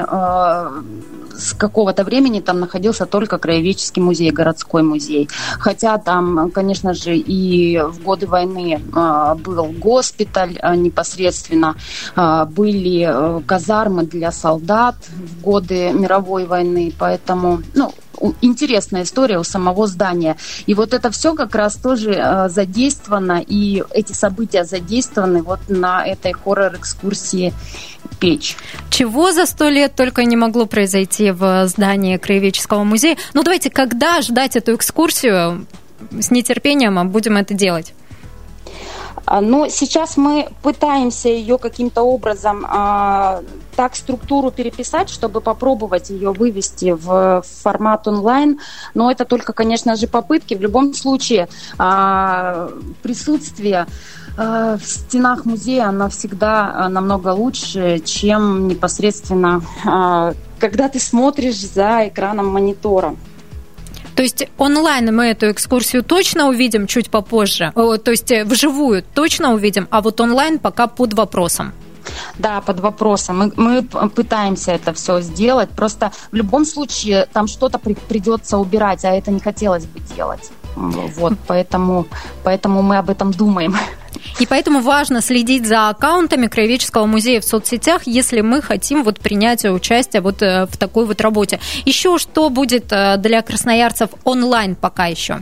с 1.38 1.54
какого-то 1.54 2.04
времени 2.04 2.40
там 2.40 2.60
находился 2.60 3.06
только 3.06 3.38
краеведческий 3.38 4.02
музей, 4.02 4.32
городской 4.32 4.84
музей. 4.84 5.30
Хотя 5.60 5.98
там, 5.98 6.52
конечно 6.52 6.94
же, 6.94 7.16
и 7.16 7.80
в 7.80 8.02
годы 8.04 8.28
войны 8.28 8.82
э, 8.82 9.36
был 9.36 9.66
госпиталь 9.96 10.58
э, 10.62 10.76
непосредственно, 10.76 11.76
э, 12.16 12.46
были 12.46 13.08
э, 13.08 13.42
казармы 13.46 14.04
для 14.04 14.32
солдат 14.32 14.96
в 15.10 15.42
годы 15.42 15.92
мировой 15.94 16.46
войны, 16.46 16.94
поэтому, 17.00 17.62
ну, 17.74 17.94
интересная 18.42 19.04
история 19.04 19.40
у 19.40 19.44
самого 19.44 19.88
здания. 19.88 20.36
И 20.68 20.74
вот 20.74 20.94
это 20.94 21.10
все 21.12 21.34
как 21.34 21.56
раз 21.56 21.76
тоже 21.76 22.12
э, 22.12 22.50
задействовано, 22.50 23.42
и 23.48 23.84
эти 23.92 24.14
события 24.14 24.66
задействованы 24.66 25.42
вот 25.44 25.60
на 25.70 26.06
этой 26.06 26.34
хоррор-экскурсии 26.34 27.54
печь. 28.20 28.58
Чего 28.90 29.32
за 29.32 29.46
сто 29.46 29.70
лет 29.70 29.96
только 29.96 30.26
не 30.26 30.36
могло 30.36 30.66
произойти 30.66 31.32
в 31.32 31.68
здании 31.68 32.18
Краеведческого 32.18 32.84
музея. 32.84 33.18
Ну, 33.34 33.44
давайте, 33.44 33.70
когда 33.70 34.22
ждать 34.22 34.58
эту 34.58 34.76
экскурсию? 34.76 35.66
С 36.12 36.32
нетерпением 36.32 37.10
будем 37.10 37.38
это 37.38 37.54
делать. 37.54 37.95
А, 39.26 39.42
но 39.42 39.68
сейчас 39.70 40.18
мы 40.18 40.50
пытаемся 40.62 41.30
ее 41.30 41.58
каким-то 41.58 42.04
образом 42.04 42.66
а, 42.68 43.42
так 43.76 43.96
структуру 43.96 44.52
переписать, 44.52 45.10
чтобы 45.10 45.42
попробовать 45.42 46.10
ее 46.10 46.32
вывести 46.32 46.92
в 46.92 47.44
формат 47.62 48.08
онлайн. 48.08 48.60
Но 48.94 49.12
это 49.12 49.26
только, 49.26 49.54
конечно 49.54 49.96
же, 49.96 50.08
попытки. 50.08 50.54
В 50.54 50.62
любом 50.62 50.94
случае 50.94 51.48
а, 51.78 52.70
присутствие 53.02 53.88
а, 54.38 54.78
в 54.78 54.86
стенах 54.86 55.46
музея 55.46 55.90
оно 55.90 56.10
всегда 56.10 56.72
а, 56.74 56.90
намного 56.90 57.30
лучше, 57.30 58.00
чем 58.00 58.68
непосредственно 58.68 59.62
когда 60.60 60.88
ты 60.88 61.00
смотришь 61.00 61.60
за 61.60 62.08
экраном 62.08 62.48
монитора. 62.48 63.16
То 64.16 64.24
есть 64.24 64.48
онлайн 64.58 65.14
мы 65.16 65.26
эту 65.26 65.52
экскурсию 65.52 66.04
точно 66.04 66.48
увидим 66.48 66.88
чуть 66.88 67.10
попозже, 67.10 67.72
то 67.76 68.12
есть 68.12 68.32
э, 68.32 68.46
вживую 68.46 69.04
точно 69.14 69.54
увидим, 69.54 69.88
а 69.92 70.02
вот 70.02 70.22
онлайн 70.22 70.60
пока 70.60 70.88
под 70.88 71.14
вопросом. 71.14 71.74
Да, 72.38 72.62
под 72.62 72.80
вопросом. 72.80 73.52
Мы, 73.56 73.88
мы 73.94 74.10
пытаемся 74.10 74.72
это 74.72 74.94
все 74.94 75.22
сделать. 75.22 75.70
Просто 75.70 76.12
в 76.32 76.36
любом 76.36 76.66
случае 76.66 77.28
там 77.34 77.48
что-то 77.48 77.80
при, 77.80 77.96
придется 77.96 78.58
убирать, 78.58 79.06
а 79.06 79.10
это 79.10 79.32
не 79.32 79.40
хотелось 79.40 79.86
бы 79.86 80.00
делать. 80.16 80.52
Вот, 80.76 81.34
поэтому, 81.48 82.06
поэтому 82.44 82.82
мы 82.82 82.98
об 82.98 83.10
этом 83.10 83.32
думаем. 83.32 83.76
И 84.40 84.46
поэтому 84.46 84.82
важно 84.82 85.22
следить 85.22 85.66
за 85.66 85.90
аккаунтами 85.90 86.48
Краеведческого 86.48 87.06
музея 87.06 87.42
в 87.42 87.46
соцсетях, 87.46 88.04
если 88.06 88.42
мы 88.42 88.62
хотим 88.62 89.04
вот 89.04 89.20
принять 89.20 89.66
участие 89.66 90.22
вот 90.22 90.42
э, 90.42 90.66
в 90.66 90.78
такой 90.78 91.06
вот 91.06 91.22
работе. 91.22 91.60
Еще 91.86 92.18
что 92.18 92.50
будет 92.50 92.92
э, 92.92 93.18
для 93.18 93.42
красноярцев 93.42 94.10
онлайн 94.24 94.76
пока 94.76 95.06
еще? 95.06 95.40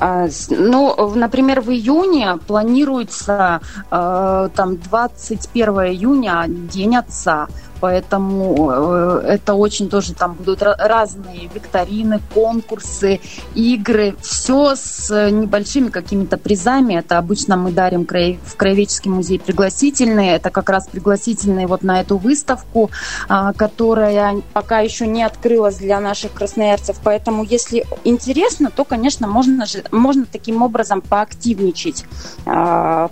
А, 0.00 0.28
ну, 0.50 1.12
например, 1.16 1.60
в 1.60 1.70
июне 1.70 2.38
планируется 2.46 3.60
э, 3.90 4.48
там 4.54 4.76
21 4.76 5.68
июня 5.68 6.44
День 6.46 6.96
отца. 6.96 7.48
Поэтому 7.80 8.70
э, 8.70 9.22
это 9.28 9.54
очень 9.54 9.88
тоже 9.88 10.14
там 10.14 10.34
будут 10.34 10.62
разные 10.62 11.48
викторины, 11.54 12.20
конкурсы, 12.34 13.20
игры, 13.54 14.16
все 14.20 14.74
с 14.74 15.30
небольшими 15.30 15.88
какими-то 15.88 16.36
призами. 16.38 16.94
Это 16.94 17.18
обычно 17.18 17.56
мы 17.56 17.72
дарим 17.72 18.06
в 18.06 18.56
Краеведческий 18.56 19.10
музей 19.10 19.38
пригласительные. 19.38 20.36
Это 20.36 20.50
как 20.50 20.68
раз 20.68 20.88
пригласительные 20.88 21.66
вот 21.66 21.82
на 21.82 22.00
эту 22.00 22.16
выставку, 22.16 22.90
а, 23.28 23.52
которая 23.52 24.42
пока 24.52 24.80
еще 24.80 25.06
не 25.06 25.22
открылась 25.22 25.76
для 25.76 26.00
наших 26.00 26.32
красноярцев. 26.32 26.96
Поэтому, 27.02 27.44
если 27.44 27.84
интересно, 28.04 28.70
то, 28.70 28.84
конечно, 28.84 29.26
можно, 29.26 29.64
можно 29.90 30.26
таким 30.26 30.62
образом 30.62 31.00
поактивничать, 31.00 32.04
а, 32.46 33.08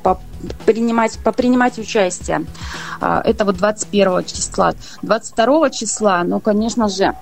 принимать, 0.65 1.19
попринимать 1.19 1.79
участие. 1.79 2.45
А, 3.01 3.21
это 3.25 3.45
вот 3.45 3.57
21 3.57 4.25
числа. 4.25 4.75
22 5.03 5.71
числа, 5.71 6.25
ну, 6.25 6.41
конечно 6.41 6.89
же, 6.89 7.15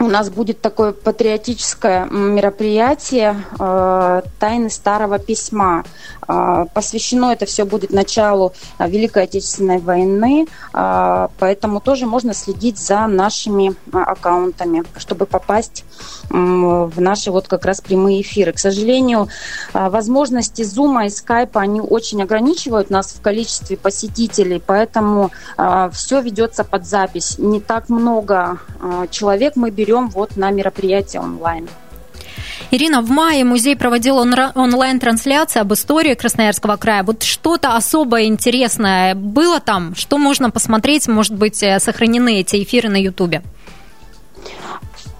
у 0.00 0.06
нас 0.06 0.30
будет 0.30 0.60
такое 0.60 0.92
патриотическое 0.92 2.04
мероприятие 2.06 3.42
э, 3.58 4.22
«Тайны 4.38 4.70
старого 4.70 5.18
письма». 5.18 5.84
Э, 6.28 6.66
посвящено 6.72 7.32
это 7.32 7.46
все 7.46 7.64
будет 7.64 7.90
началу 7.90 8.52
э, 8.78 8.88
Великой 8.88 9.24
Отечественной 9.24 9.78
войны, 9.78 10.46
поэтому 10.72 11.80
тоже 11.80 12.06
можно 12.06 12.34
следить 12.34 12.78
за 12.78 13.06
нашими 13.06 13.74
аккаунтами, 13.92 14.84
чтобы 14.96 15.26
попасть 15.26 15.84
в 16.30 17.00
наши 17.00 17.30
вот 17.30 17.48
как 17.48 17.64
раз 17.64 17.80
прямые 17.80 18.22
эфиры. 18.22 18.52
К 18.52 18.58
сожалению, 18.58 19.28
возможности 19.72 20.62
Zoom 20.62 21.04
и 21.04 21.08
Skype, 21.08 21.50
они 21.54 21.80
очень 21.80 22.22
ограничивают 22.22 22.90
нас 22.90 23.12
в 23.12 23.20
количестве 23.20 23.76
посетителей, 23.76 24.62
поэтому 24.64 25.30
все 25.92 26.20
ведется 26.20 26.64
под 26.64 26.86
запись. 26.86 27.36
Не 27.38 27.60
так 27.60 27.88
много 27.88 28.58
человек 29.10 29.56
мы 29.56 29.70
берем 29.70 29.87
берем 29.88 30.08
вот 30.10 30.36
на 30.36 30.50
мероприятие 30.50 31.22
онлайн. 31.22 31.68
Ирина, 32.70 33.00
в 33.00 33.10
мае 33.10 33.44
музей 33.44 33.76
проводил 33.76 34.18
онлайн-трансляции 34.18 35.60
об 35.60 35.72
истории 35.72 36.14
Красноярского 36.14 36.76
края. 36.76 37.02
Вот 37.02 37.22
что-то 37.22 37.76
особое 37.76 38.24
интересное 38.24 39.14
было 39.14 39.60
там? 39.60 39.94
Что 39.94 40.18
можно 40.18 40.50
посмотреть? 40.50 41.08
Может 41.08 41.34
быть, 41.34 41.62
э, 41.62 41.80
сохранены 41.80 42.40
эти 42.40 42.62
эфиры 42.62 42.90
на 42.90 42.96
Ютубе? 42.96 43.42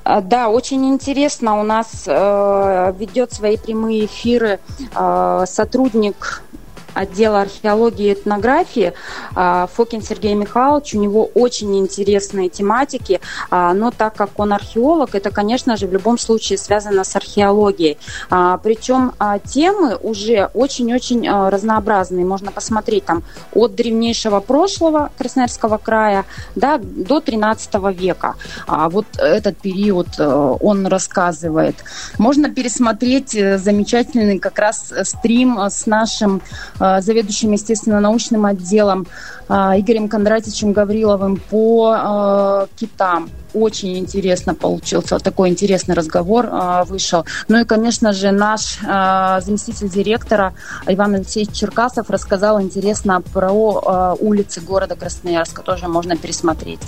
А, 0.05 0.21
да, 0.21 0.51
очень 0.51 0.85
интересно. 0.87 1.59
У 1.59 1.63
нас 1.63 2.05
э, 2.07 2.95
ведет 2.99 3.33
свои 3.33 3.57
прямые 3.57 4.05
эфиры 4.05 4.61
э, 4.95 5.45
сотрудник 5.47 6.43
отдела 7.01 7.43
археологии 7.43 8.09
и 8.09 8.13
этнографии 8.13 8.93
а, 9.35 9.69
Фокин 9.75 10.03
Сергей 10.03 10.35
Михайлович. 10.35 10.95
У 10.95 10.99
него 10.99 11.25
очень 11.35 11.77
интересные 11.79 12.49
тематики, 12.49 13.21
а, 13.51 13.75
но 13.75 13.91
так 13.91 14.15
как 14.15 14.31
он 14.39 14.53
археолог, 14.53 15.15
это, 15.15 15.31
конечно 15.31 15.77
же, 15.77 15.87
в 15.87 15.93
любом 15.93 16.19
случае 16.19 16.59
связано 16.59 17.05
с 17.05 17.15
археологией. 17.17 17.99
А, 18.31 18.59
Причем 18.59 19.13
темы 19.45 19.97
уже 19.97 20.51
очень-очень 20.55 21.29
разнообразные. 21.49 22.25
Можно 22.25 22.51
посмотреть 22.51 23.05
там 23.05 23.23
от 23.55 23.75
древнейшего 23.75 24.41
прошлого 24.41 25.11
Красноярского 25.19 25.79
края 25.79 26.25
да, 26.55 26.79
до 26.79 27.21
13 27.21 27.75
века. 27.95 28.35
Вот 28.67 29.07
этот 29.19 29.59
период 29.59 30.09
э, 30.19 30.57
он 30.61 30.87
рассказывает. 30.87 31.77
Можно 32.19 32.51
пересмотреть 32.51 33.35
э, 33.35 33.59
замечательный 33.59 34.39
как 34.39 34.59
раз 34.59 34.93
стрим 35.03 35.59
с 35.59 35.87
нашим 35.87 36.41
э, 36.81 36.88
заведующим, 37.01 37.53
естественно, 37.53 38.01
научным 38.01 38.47
отделом 38.47 39.07
Игорем 39.49 40.09
Кондратьевичем 40.09 40.73
Гавриловым 40.73 41.41
по 41.51 42.67
китам. 42.77 43.31
Очень 43.55 43.97
интересно 43.99 44.55
получился, 44.55 45.19
такой 45.19 45.49
интересный 45.49 45.95
разговор 45.95 46.51
вышел. 46.87 47.25
Ну 47.49 47.59
и, 47.61 47.65
конечно 47.65 48.13
же, 48.13 48.31
наш 48.31 48.79
заместитель 48.79 49.89
директора 49.89 50.53
Иван 50.87 51.15
Алексеевич 51.15 51.55
Черкасов 51.55 52.11
рассказал 52.11 52.61
интересно 52.61 53.23
про 53.33 53.51
улицы 54.15 54.61
города 54.61 54.97
Красноярска. 54.97 55.63
Тоже 55.63 55.89
можно 55.89 56.15
пересмотреть. 56.17 56.81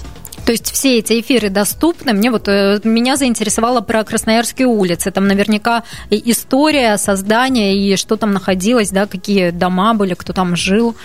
То 0.44 0.53
есть 0.53 0.70
все 0.72 0.98
эти 0.98 1.20
эфиры 1.20 1.50
доступны. 1.50 2.12
Мне 2.12 2.31
вот 2.31 2.48
э, 2.48 2.81
меня 2.85 3.16
заинтересовало 3.16 3.81
про 3.81 4.05
Красноярские 4.05 4.66
улицы. 4.66 5.11
Там 5.11 5.29
наверняка 5.29 5.85
история 6.11 6.96
создания 6.96 7.76
и 7.76 7.96
что 7.96 8.16
там 8.16 8.33
находилось, 8.33 8.90
да, 8.90 9.07
какие 9.07 9.50
дома 9.50 9.94
были, 9.94 10.14
кто 10.14 10.33
там 10.33 10.57
жил. 10.57 10.96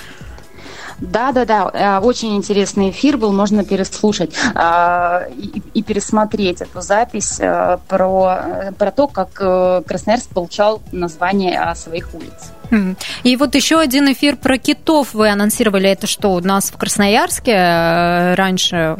Да, 0.99 1.31
да, 1.31 1.45
да, 1.45 1.99
очень 2.01 2.35
интересный 2.35 2.89
эфир 2.89 3.17
был, 3.17 3.33
можно 3.33 3.63
переслушать 3.63 4.33
э, 4.53 5.29
и, 5.73 5.83
пересмотреть 5.83 6.61
эту 6.61 6.81
запись 6.81 7.37
э, 7.39 7.77
про, 7.87 8.71
про 8.77 8.91
то, 8.91 9.07
как 9.07 9.33
Красноярск 9.85 10.29
получал 10.29 10.81
название 10.91 11.73
своих 11.75 12.13
улиц. 12.13 12.51
И 13.23 13.35
вот 13.35 13.55
еще 13.55 13.79
один 13.79 14.11
эфир 14.11 14.37
про 14.37 14.57
китов 14.57 15.13
вы 15.13 15.29
анонсировали. 15.29 15.89
Это 15.89 16.07
что, 16.07 16.33
у 16.33 16.39
нас 16.39 16.71
в 16.71 16.77
Красноярске 16.77 18.33
раньше 18.35 18.97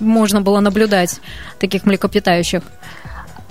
можно 0.00 0.40
было 0.40 0.60
наблюдать 0.60 1.20
таких 1.58 1.84
млекопитающих? 1.84 2.62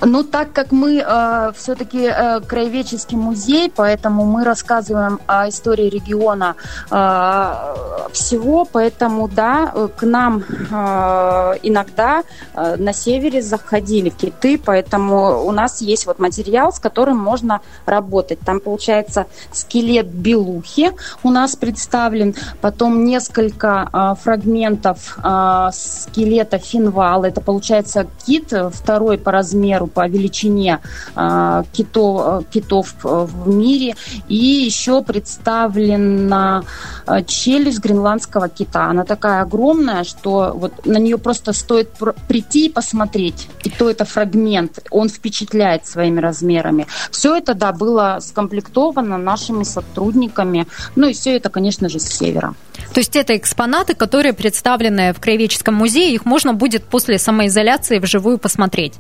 Ну, 0.01 0.23
так 0.23 0.53
как 0.53 0.71
мы 0.71 1.03
э, 1.05 1.51
все-таки 1.55 2.05
э, 2.05 2.39
краеведческий 2.39 3.17
музей, 3.17 3.69
поэтому 3.75 4.23
мы 4.23 4.45
рассказываем 4.45 5.19
о 5.27 5.49
истории 5.49 5.89
региона 5.89 6.55
э, 6.89 8.11
всего, 8.13 8.65
поэтому, 8.65 9.27
да, 9.27 9.73
к 9.97 10.05
нам 10.05 10.39
э, 10.39 11.53
иногда 11.63 12.23
э, 12.53 12.77
на 12.77 12.93
севере 12.93 13.41
заходили 13.41 14.09
киты, 14.09 14.57
поэтому 14.57 15.43
у 15.43 15.51
нас 15.51 15.81
есть 15.81 16.05
вот 16.05 16.19
материал, 16.19 16.71
с 16.71 16.79
которым 16.79 17.17
можно 17.17 17.59
работать. 17.85 18.39
Там, 18.39 18.61
получается, 18.61 19.25
скелет 19.51 20.07
белухи 20.07 20.91
у 21.23 21.29
нас 21.29 21.57
представлен, 21.57 22.35
потом 22.61 23.03
несколько 23.03 23.89
э, 23.91 24.15
фрагментов 24.23 25.17
э, 25.21 25.69
скелета 25.73 26.57
финвал, 26.57 27.25
это, 27.25 27.41
получается, 27.41 28.07
кит 28.25 28.53
второй 28.71 29.17
по 29.17 29.31
размеру 29.31 29.88
по 29.89 30.07
величине 30.07 30.79
а, 31.15 31.63
китов, 31.73 32.47
китов 32.49 32.95
в 33.01 33.47
мире. 33.47 33.95
И 34.27 34.35
еще 34.35 35.01
представлена 35.03 36.63
а, 37.05 37.21
челюсть 37.23 37.79
гренландского 37.79 38.49
кита. 38.49 38.85
Она 38.85 39.03
такая 39.03 39.41
огромная, 39.41 40.03
что 40.03 40.53
вот 40.55 40.85
на 40.85 40.97
нее 40.97 41.17
просто 41.17 41.53
стоит 41.53 41.89
прийти 42.27 42.67
и 42.67 42.69
посмотреть. 42.69 43.47
И 43.63 43.69
то 43.69 43.89
это 43.89 44.05
фрагмент. 44.05 44.79
Он 44.91 45.09
впечатляет 45.09 45.85
своими 45.85 46.19
размерами. 46.19 46.87
Все 47.11 47.35
это, 47.35 47.53
да, 47.53 47.71
было 47.71 48.19
скомплектовано 48.21 49.17
нашими 49.17 49.63
сотрудниками. 49.63 50.67
Ну 50.95 51.07
и 51.07 51.13
все 51.13 51.35
это, 51.35 51.49
конечно 51.49 51.89
же, 51.89 51.99
с 51.99 52.07
севера. 52.07 52.55
То 52.93 52.99
есть 52.99 53.15
это 53.15 53.35
экспонаты, 53.37 53.93
которые 53.93 54.33
представлены 54.33 55.13
в 55.13 55.19
Краеведческом 55.19 55.75
музее, 55.75 56.13
их 56.13 56.25
можно 56.25 56.53
будет 56.53 56.83
после 56.83 57.17
самоизоляции 57.19 57.99
вживую 57.99 58.37
посмотреть. 58.37 58.95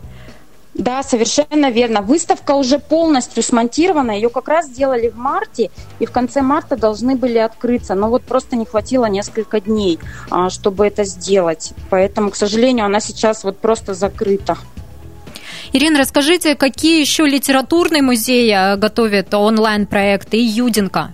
Да, 0.79 1.03
совершенно 1.03 1.71
верно. 1.71 2.01
Выставка 2.01 2.53
уже 2.53 2.79
полностью 2.79 3.43
смонтирована. 3.43 4.11
Ее 4.11 4.29
как 4.29 4.47
раз 4.47 4.67
сделали 4.67 5.09
в 5.09 5.17
марте, 5.17 5.71
и 5.99 6.05
в 6.05 6.11
конце 6.11 6.41
марта 6.41 6.77
должны 6.77 7.17
были 7.17 7.37
открыться. 7.37 7.95
Но 7.95 8.09
вот 8.09 8.23
просто 8.23 8.55
не 8.55 8.65
хватило 8.65 9.05
несколько 9.07 9.59
дней, 9.59 9.99
а, 10.31 10.49
чтобы 10.49 10.87
это 10.87 11.03
сделать. 11.03 11.73
Поэтому, 11.89 12.31
к 12.31 12.37
сожалению, 12.37 12.85
она 12.85 13.01
сейчас 13.01 13.43
вот 13.43 13.57
просто 13.57 13.93
закрыта. 13.93 14.57
Ирина, 15.73 15.99
расскажите, 15.99 16.55
какие 16.55 17.01
еще 17.01 17.25
литературные 17.25 18.01
музеи 18.01 18.49
а, 18.51 18.77
готовят 18.77 19.33
онлайн-проекты 19.33 20.37
и 20.37 20.45
Юдинка? 20.45 21.11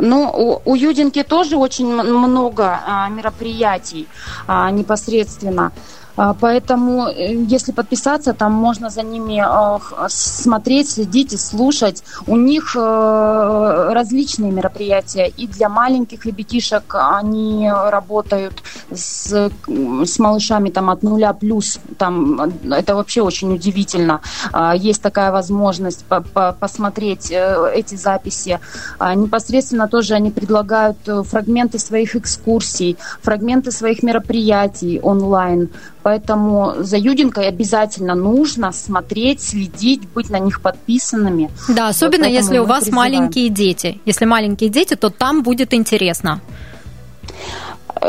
Ну, 0.00 0.60
у, 0.64 0.74
Юдинки 0.74 1.22
тоже 1.22 1.56
очень 1.56 1.86
много 1.86 2.80
а, 2.86 3.08
мероприятий 3.10 4.08
непосредственно. 4.48 5.70
А, 6.20 6.34
поэтому, 6.34 7.08
э, 7.08 7.34
если 7.48 7.72
подписаться, 7.72 8.34
там 8.34 8.52
можно 8.52 8.90
за 8.90 9.02
ними 9.02 9.42
а, 9.42 9.78
смотреть, 10.08 10.90
следить 10.90 11.32
и 11.32 11.38
слушать. 11.38 12.04
У 12.26 12.36
них 12.36 12.76
э, 12.76 13.92
различные 13.94 14.52
мероприятия. 14.52 15.32
И 15.38 15.46
для 15.46 15.70
маленьких 15.70 16.26
ребятишек 16.26 16.94
они 16.94 17.70
работают 17.70 18.62
с, 18.94 19.50
с 20.04 20.18
малышами 20.18 20.68
там, 20.68 20.90
от 20.90 21.02
нуля 21.02 21.32
плюс. 21.32 21.80
Там, 21.96 22.52
это 22.70 22.94
вообще 22.94 23.22
очень 23.22 23.54
удивительно. 23.54 24.20
А, 24.52 24.76
есть 24.76 25.00
такая 25.00 25.32
возможность 25.32 26.04
посмотреть 26.60 27.30
э, 27.30 27.72
эти 27.74 27.94
записи. 27.94 28.60
Непосредственно 29.00 29.88
тоже 29.88 30.14
они 30.14 30.30
предлагают 30.30 30.98
фрагменты 31.24 31.78
своих 31.78 32.14
экскурсий, 32.14 32.98
фрагменты 33.22 33.70
своих 33.70 34.02
мероприятий 34.02 35.00
онлайн. 35.02 35.70
Поэтому 36.10 36.74
за 36.78 36.96
Юдинкой 36.96 37.46
обязательно 37.46 38.16
нужно 38.16 38.72
смотреть, 38.72 39.40
следить, 39.40 40.08
быть 40.08 40.28
на 40.28 40.40
них 40.40 40.60
подписанными. 40.60 41.50
Да, 41.68 41.86
особенно 41.86 42.24
вот 42.24 42.32
если 42.32 42.58
у 42.58 42.64
вас 42.64 42.84
призываем. 42.84 43.12
маленькие 43.14 43.48
дети. 43.48 44.00
Если 44.06 44.24
маленькие 44.24 44.70
дети, 44.70 44.96
то 44.96 45.10
там 45.10 45.44
будет 45.44 45.72
интересно. 45.72 46.40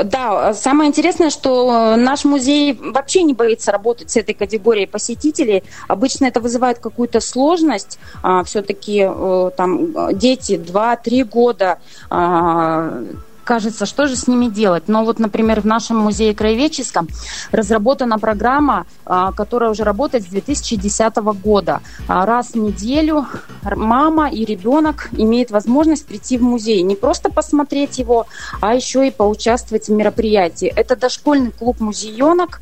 Да, 0.03 0.53
самое 0.55 0.87
интересное, 0.87 1.29
что 1.29 1.95
наш 1.95 2.25
музей 2.25 2.73
вообще 2.73 3.21
не 3.21 3.35
боится 3.35 3.71
работать 3.71 4.09
с 4.09 4.17
этой 4.17 4.33
категорией 4.33 4.87
посетителей. 4.87 5.63
Обычно 5.87 6.25
это 6.25 6.39
вызывает 6.39 6.79
какую-то 6.79 7.19
сложность. 7.19 7.99
А, 8.23 8.43
все-таки 8.43 9.07
э, 9.07 9.51
там 9.55 10.17
дети 10.17 10.53
2-3 10.53 11.23
года 11.25 11.77
а, 12.09 13.03
кажется, 13.43 13.85
что 13.85 14.07
же 14.07 14.15
с 14.15 14.27
ними 14.27 14.47
делать. 14.47 14.83
Но 14.87 15.03
вот, 15.03 15.19
например, 15.19 15.61
в 15.61 15.65
нашем 15.65 15.97
музее 15.97 16.33
краеведческом 16.33 17.07
разработана 17.51 18.19
программа, 18.19 18.85
а, 19.05 19.31
которая 19.31 19.71
уже 19.71 19.83
работает 19.83 20.23
с 20.23 20.27
2010 20.27 21.33
года. 21.33 21.81
А, 22.07 22.25
раз 22.25 22.51
в 22.51 22.55
неделю 22.55 23.25
мама 23.63 24.29
и 24.29 24.45
ребенок 24.45 25.09
имеют 25.11 25.51
возможность 25.51 26.05
прийти 26.05 26.37
в 26.37 26.43
музей. 26.43 26.81
Не 26.83 26.95
просто 26.95 27.31
посмотреть 27.31 27.99
его, 27.99 28.27
а 28.61 28.75
еще 28.75 29.07
и 29.07 29.11
поучаствовать 29.11 29.87
в 29.87 29.91
мероприятии. 29.91 30.71
Это 30.75 30.95
дошкольный 30.95 31.51
клуб 31.51 31.79
«Музеенок». 31.79 32.61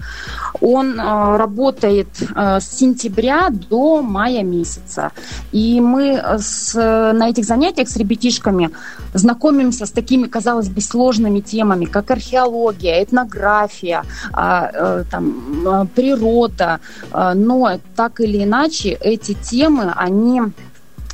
Он 0.61 0.99
а, 0.99 1.37
работает 1.37 2.07
с 2.35 2.79
сентября 2.79 3.49
до 3.49 4.01
мая 4.01 4.43
месяца. 4.43 5.11
И 5.51 5.79
мы 5.81 6.21
с, 6.39 6.73
на 6.75 7.29
этих 7.29 7.45
занятиях 7.45 7.89
с 7.89 7.97
ребятишками 7.97 8.69
знакомимся 9.13 9.85
с 9.85 9.91
такими, 9.91 10.27
казалось 10.27 10.68
бы, 10.69 10.81
сложными 10.81 11.39
темами, 11.39 11.85
как 11.85 12.11
археология, 12.11 13.03
этнография, 13.03 14.03
а, 14.33 14.69
э, 14.73 15.03
там, 15.09 15.67
э, 15.67 15.85
природа, 15.95 16.79
э, 17.11 17.33
но 17.35 17.79
так 17.95 18.19
или 18.19 18.43
иначе 18.43 18.89
эти 19.01 19.33
темы, 19.33 19.93
они 19.95 20.41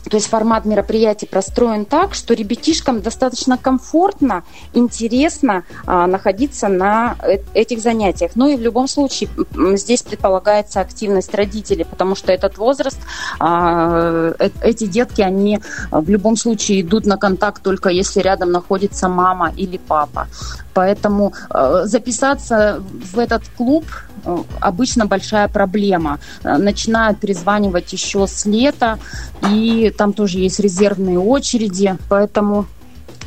то 0.10 0.18
есть 0.18 0.28
формат 0.28 0.66
мероприятий 0.66 1.26
простроен 1.26 1.86
так, 1.86 2.14
что 2.14 2.34
ребятишкам 2.34 3.02
достаточно 3.02 3.58
комфортно, 3.58 4.44
интересно 4.74 5.64
а, 5.86 6.08
находиться 6.08 6.68
на 6.68 7.16
э 7.22 7.40
этих 7.54 7.82
занятиях. 7.82 8.32
Ну 8.36 8.48
и 8.48 8.56
в 8.56 8.62
любом 8.62 8.88
случае 8.88 9.30
здесь 9.76 10.02
предполагается 10.02 10.82
активность 10.82 11.34
родителей, 11.34 11.86
потому 11.86 12.16
что 12.16 12.32
этот 12.32 12.58
возраст, 12.58 13.00
а, 13.40 14.34
э 14.40 14.50
эти 14.62 14.86
детки, 14.86 15.22
они 15.22 15.60
в 15.92 16.10
любом 16.10 16.38
случае 16.38 16.82
идут 16.82 17.06
на 17.06 17.18
контакт 17.18 17.62
только 17.62 17.90
если 17.90 18.22
рядом 18.22 18.52
находится 18.52 19.10
мама 19.10 19.52
или 19.58 19.78
папа. 19.78 20.28
Поэтому 20.76 21.34
э, 21.50 21.84
записаться 21.86 22.84
в 23.14 23.18
этот 23.18 23.44
клуб 23.58 23.86
э, 24.26 24.38
обычно 24.60 25.06
большая 25.06 25.48
проблема. 25.48 26.20
Э, 26.44 26.58
начинают 26.58 27.20
перезванивать 27.20 27.94
еще 27.94 28.28
с 28.28 28.46
лета, 28.46 29.00
и 29.50 29.92
там 29.98 30.12
тоже 30.12 30.40
есть 30.40 30.60
резервные 30.60 31.18
очереди, 31.18 31.98
поэтому 32.10 32.66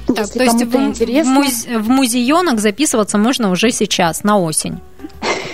так, 0.06 0.18
если 0.18 0.38
то 0.38 0.44
есть 0.44 0.62
в, 0.62 0.76
интересно... 0.76 1.34
в, 1.34 1.38
музе- 1.38 1.78
в 1.78 1.88
музеенок 1.88 2.60
записываться 2.60 3.16
можно 3.16 3.50
уже 3.50 3.70
сейчас, 3.70 4.24
на 4.24 4.38
осень? 4.38 4.78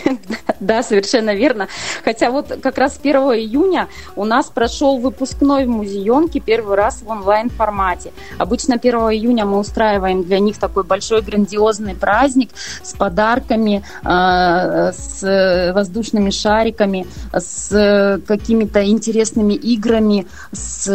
Да, 0.60 0.82
совершенно 0.82 1.34
верно. 1.34 1.68
Хотя 2.04 2.30
вот 2.30 2.58
как 2.62 2.78
раз 2.78 2.98
1 3.02 3.16
июня 3.16 3.88
у 4.16 4.24
нас 4.24 4.46
прошел 4.46 4.98
выпускной 4.98 5.66
в 5.66 5.68
музеенке 5.68 6.40
первый 6.40 6.76
раз 6.76 7.02
в 7.02 7.08
онлайн-формате. 7.08 8.12
Обычно 8.38 8.76
1 8.76 8.94
июня 8.94 9.44
мы 9.44 9.58
устраиваем 9.58 10.22
для 10.22 10.38
них 10.38 10.58
такой 10.58 10.84
большой 10.84 11.22
грандиозный 11.22 11.94
праздник 11.94 12.50
с 12.82 12.94
подарками, 12.94 13.84
э, 14.04 14.92
с 14.92 15.72
воздушными 15.74 16.30
шариками, 16.30 17.06
с 17.32 18.20
какими-то 18.26 18.84
интересными 18.84 19.54
играми, 19.54 20.26
с 20.52 20.88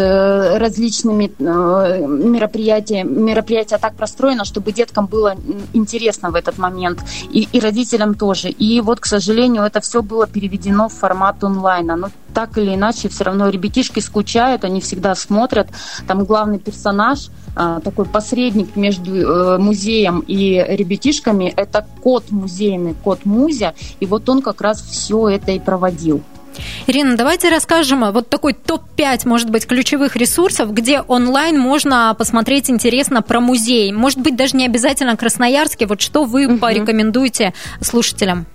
различными 0.58 1.32
э, 1.38 2.08
мероприятиями. 2.08 3.10
Мероприятие 3.10 3.80
так 3.80 3.96
простроено, 3.96 4.46
чтобы 4.46 4.72
деткам 4.72 5.06
было 5.06 5.36
интересно 5.74 6.32
в 6.32 6.36
этот 6.36 6.58
момент, 6.58 7.00
и, 7.32 7.48
и 7.52 7.60
родителям 7.60 8.16
тоже. 8.16 8.50
И 8.50 8.82
вот, 8.82 8.99
к 9.00 9.06
сожалению, 9.06 9.64
это 9.64 9.80
все 9.82 10.02
было 10.02 10.28
переведено 10.28 10.90
в 10.90 10.94
формат 10.94 11.44
онлайна. 11.44 11.96
Но 11.96 12.10
так 12.34 12.58
или 12.58 12.76
иначе, 12.76 13.10
все 13.10 13.24
равно 13.24 13.50
ребятишки 13.50 14.00
скучают, 14.00 14.64
они 14.64 14.82
всегда 14.82 15.16
смотрят. 15.16 15.68
Там 16.08 16.26
главный 16.26 16.60
персонаж, 16.60 17.30
а, 17.56 17.80
такой 17.80 18.06
посредник 18.06 18.76
между 18.76 19.16
э, 19.16 19.58
музеем 19.58 20.24
и 20.28 20.64
ребятишками, 20.68 21.54
это 21.56 21.86
кот 22.02 22.32
музейный, 22.32 22.96
кот 23.04 23.26
Музя. 23.26 23.74
И 24.00 24.06
вот 24.06 24.30
он 24.30 24.42
как 24.42 24.62
раз 24.62 24.82
все 24.82 25.30
это 25.30 25.52
и 25.52 25.60
проводил. 25.60 26.24
Ирина, 26.88 27.16
давайте 27.16 27.50
расскажем 27.50 28.12
вот 28.12 28.30
такой 28.30 28.54
топ-5, 28.54 29.28
может 29.28 29.50
быть, 29.50 29.66
ключевых 29.66 30.16
ресурсов, 30.16 30.74
где 30.74 31.02
онлайн 31.02 31.60
можно 31.60 32.16
посмотреть 32.18 32.70
интересно 32.70 33.22
про 33.22 33.40
музей. 33.40 33.92
Может 33.92 34.20
быть, 34.20 34.36
даже 34.36 34.58
не 34.58 34.66
обязательно 34.66 35.16
Красноярске. 35.16 35.86
Вот 35.86 36.02
что 36.02 36.26
вы 36.26 36.48
угу. 36.48 36.58
порекомендуете 36.58 37.54
слушателям? 37.82 38.46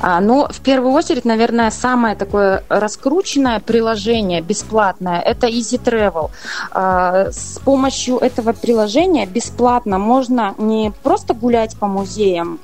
А, 0.00 0.20
ну, 0.20 0.46
в 0.48 0.60
первую 0.60 0.92
очередь, 0.92 1.24
наверное, 1.24 1.70
самое 1.70 2.16
такое 2.16 2.62
раскрученное 2.68 3.60
приложение 3.60 4.40
бесплатное– 4.40 5.20
это 5.24 5.46
Easy 5.46 5.82
Travel. 5.82 6.30
А, 6.70 7.30
с 7.30 7.58
помощью 7.64 8.18
этого 8.18 8.52
приложения 8.52 9.26
бесплатно 9.26 9.98
можно 9.98 10.54
не 10.58 10.92
просто 11.02 11.34
гулять 11.34 11.76
по 11.76 11.86
музеям, 11.86 12.58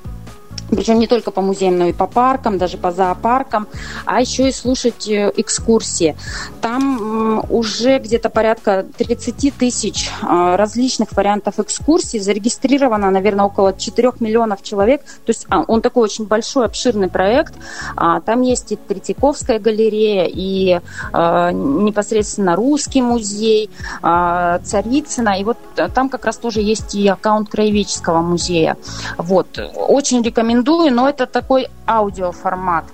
причем 0.75 0.99
не 0.99 1.07
только 1.07 1.31
по 1.31 1.41
музеям, 1.41 1.77
но 1.77 1.85
и 1.85 1.93
по 1.93 2.07
паркам, 2.07 2.57
даже 2.57 2.77
по 2.77 2.91
зоопаркам, 2.91 3.67
а 4.05 4.21
еще 4.21 4.49
и 4.49 4.51
слушать 4.51 5.07
э, 5.07 5.31
экскурсии. 5.35 6.15
Там 6.61 7.45
уже 7.49 7.99
где-то 7.99 8.29
порядка 8.29 8.85
30 8.97 9.53
тысяч 9.57 10.09
э, 10.21 10.55
различных 10.55 11.11
вариантов 11.13 11.59
экскурсий, 11.59 12.19
зарегистрировано, 12.19 13.11
наверное, 13.11 13.45
около 13.45 13.73
4 13.73 14.13
миллионов 14.19 14.63
человек, 14.63 15.01
то 15.03 15.29
есть 15.29 15.45
а, 15.49 15.63
он 15.67 15.81
такой 15.81 16.03
очень 16.03 16.25
большой, 16.25 16.65
обширный 16.65 17.09
проект. 17.09 17.53
А, 17.95 18.21
там 18.21 18.41
есть 18.41 18.71
и 18.71 18.75
Третьяковская 18.75 19.59
галерея, 19.59 20.25
и 20.25 20.79
э, 21.13 21.51
непосредственно 21.53 22.55
Русский 22.55 23.01
музей, 23.01 23.69
Царицына, 24.01 25.39
и 25.39 25.43
вот 25.43 25.57
там 25.93 26.09
как 26.09 26.25
раз 26.25 26.37
тоже 26.37 26.61
есть 26.61 26.95
и 26.95 27.07
аккаунт 27.07 27.49
Краеведческого 27.49 28.21
музея. 28.21 28.77
Вот. 29.17 29.59
Очень 29.75 30.21
рекомендую 30.23 30.62
рекомендую, 30.63 30.93
но 30.93 31.09
это 31.09 31.25
такой 31.25 31.67
аудиоформат. 31.87 32.85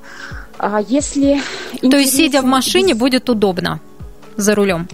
А 0.58 0.82
если 0.82 1.41
То 1.82 1.97
есть, 1.97 2.15
сидя 2.15 2.41
в 2.41 2.45
машине, 2.45 2.93
будет 2.93 3.29
удобно 3.29 3.79
за 4.38 4.55
рулем? 4.55 4.88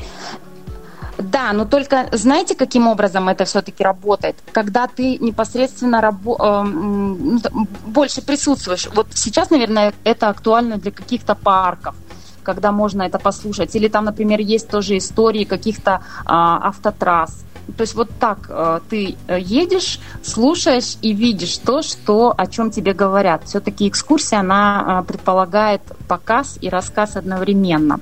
Да, 1.17 1.53
но 1.53 1.65
только 1.65 2.07
знаете, 2.11 2.55
каким 2.55 2.87
образом 2.87 3.29
это 3.29 3.45
все-таки 3.45 3.83
работает? 3.83 4.35
Когда 4.51 4.87
ты 4.87 5.17
непосредственно 5.21 6.01
рабо- 6.01 6.37
э, 6.39 7.49
больше 7.87 8.21
присутствуешь. 8.21 8.89
Вот 8.95 9.07
сейчас, 9.13 9.49
наверное, 9.49 9.93
это 10.03 10.27
актуально 10.27 10.77
для 10.77 10.91
каких-то 10.91 11.35
парков 11.35 11.95
когда 12.43 12.71
можно 12.71 13.01
это 13.01 13.17
послушать. 13.17 13.75
Или 13.75 13.87
там, 13.87 14.05
например, 14.05 14.39
есть 14.39 14.69
тоже 14.69 14.97
истории 14.97 15.45
каких-то 15.45 15.91
э, 15.91 15.97
автотрасс 16.27 17.43
то 17.77 17.81
есть 17.81 17.95
вот 17.95 18.09
так 18.19 18.45
э, 18.49 18.79
ты 18.89 19.15
э, 19.27 19.39
едешь, 19.39 19.99
слушаешь 20.23 20.97
и 21.01 21.13
видишь 21.13 21.57
то, 21.57 21.81
что, 21.81 22.33
о 22.35 22.47
чем 22.47 22.71
тебе 22.71 22.93
говорят. 22.93 23.43
Все-таки 23.45 23.87
экскурсия, 23.87 24.39
она 24.39 25.01
э, 25.01 25.07
предполагает 25.07 25.81
показ 26.07 26.57
и 26.61 26.69
рассказ 26.69 27.15
одновременно. 27.15 27.99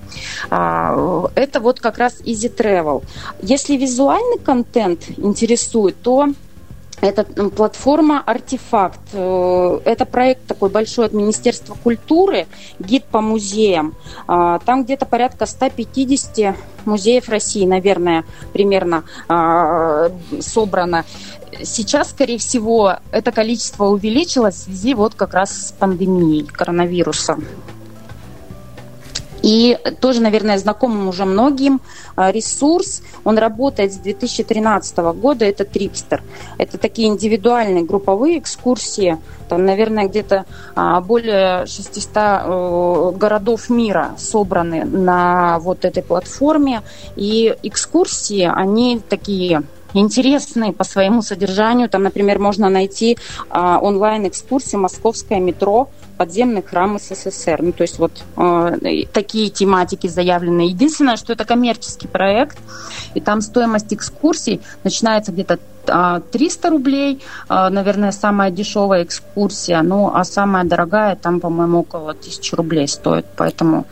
Э, 0.49 1.28
это 1.36 1.60
вот 1.60 1.80
как 1.80 1.97
раз 1.97 2.21
Easy 2.21 2.54
Travel. 2.54 3.04
Если 3.41 3.78
визуальный 3.78 4.39
контент 4.39 5.10
интересует, 5.17 5.95
то 6.02 6.30
это 7.03 7.25
платформа 7.25 8.21
«Артефакт». 8.25 8.99
Э, 9.11 9.79
это 9.83 10.05
проект 10.05 10.47
такой 10.47 10.69
большой 10.69 11.07
от 11.07 11.13
Министерства 11.13 11.75
культуры, 11.75 12.47
гид 12.79 13.03
по 13.03 13.19
музеям. 13.19 13.95
А, 14.25 14.59
там 14.59 14.85
где-то 14.85 15.05
порядка 15.05 15.45
150 15.45 16.55
музеев 16.85 17.27
России, 17.27 17.65
наверное, 17.65 18.23
примерно 18.53 19.03
а, 19.27 20.11
собрано. 20.39 21.03
Сейчас, 21.63 22.11
скорее 22.11 22.37
всего, 22.37 22.95
это 23.11 23.31
количество 23.31 23.85
увеличилось 23.85 24.55
в 24.55 24.63
связи 24.63 24.93
вот 24.93 25.13
как 25.13 25.33
раз 25.33 25.67
с 25.67 25.71
пандемией 25.73 26.45
коронавируса. 26.45 27.37
И 29.43 29.77
тоже, 29.99 30.21
наверное, 30.21 30.58
знакомым 30.58 31.10
уже 31.10 31.25
многим 31.25 31.82
а, 32.15 32.32
ресурс, 32.32 33.03
он 33.25 33.38
работает 33.38 33.93
с 33.93 33.97
2013 33.97 34.97
года, 34.97 35.45
это 35.45 35.65
Трикстер. 35.65 36.23
Это 36.58 36.77
такие 36.77 37.10
индивидуальные 37.10 37.84
групповые 37.84 38.39
экскурсии, 38.39 39.17
там, 39.49 39.65
наверное, 39.65 40.08
где-то 40.08 40.45
а, 40.75 41.01
более 41.01 41.65
600 41.65 42.10
э, 42.15 43.12
городов 43.17 43.69
мира 43.69 44.15
собраны 44.17 44.86
на 44.86 45.60
вот 45.60 45.84
этой 45.86 46.01
платформе. 46.01 46.82
И 47.17 47.53
экскурсии, 47.63 48.49
они 48.51 49.01
такие 49.08 49.63
интересные 49.93 50.71
по 50.73 50.84
своему 50.84 51.21
содержанию. 51.21 51.89
Там, 51.89 52.03
например, 52.03 52.39
можно 52.39 52.69
найти 52.69 53.17
а, 53.49 53.79
онлайн-экскурсии 53.79 54.77
«Московское 54.77 55.39
метро», 55.39 55.89
подземный 56.17 56.62
храм 56.62 56.99
СССР. 56.99 57.62
Ну, 57.62 57.71
то 57.71 57.82
есть 57.84 57.99
вот 57.99 58.23
э, 58.38 59.06
такие 59.12 59.49
тематики 59.49 60.08
заявлены. 60.08 60.62
Единственное, 60.62 61.17
что 61.17 61.34
это 61.34 61.45
коммерческий 61.45 62.08
проект, 62.08 62.58
и 63.13 63.21
там 63.21 63.41
стоимость 63.41 63.93
экскурсий 63.93 64.62
начинается 64.84 65.32
где-то 65.32 65.60
300 65.85 66.67
а, 66.67 66.71
рублей, 66.71 67.21
а, 67.47 67.69
наверное, 67.69 68.11
самая 68.11 68.51
дешевая 68.51 69.03
экскурсия, 69.03 69.81
ну, 69.81 70.11
а 70.13 70.23
самая 70.23 70.63
дорогая 70.63 71.15
там, 71.15 71.39
по-моему, 71.39 71.79
около 71.79 72.11
1000 72.11 72.55
рублей 72.55 72.87
стоит, 72.87 73.25
поэтому 73.35 73.85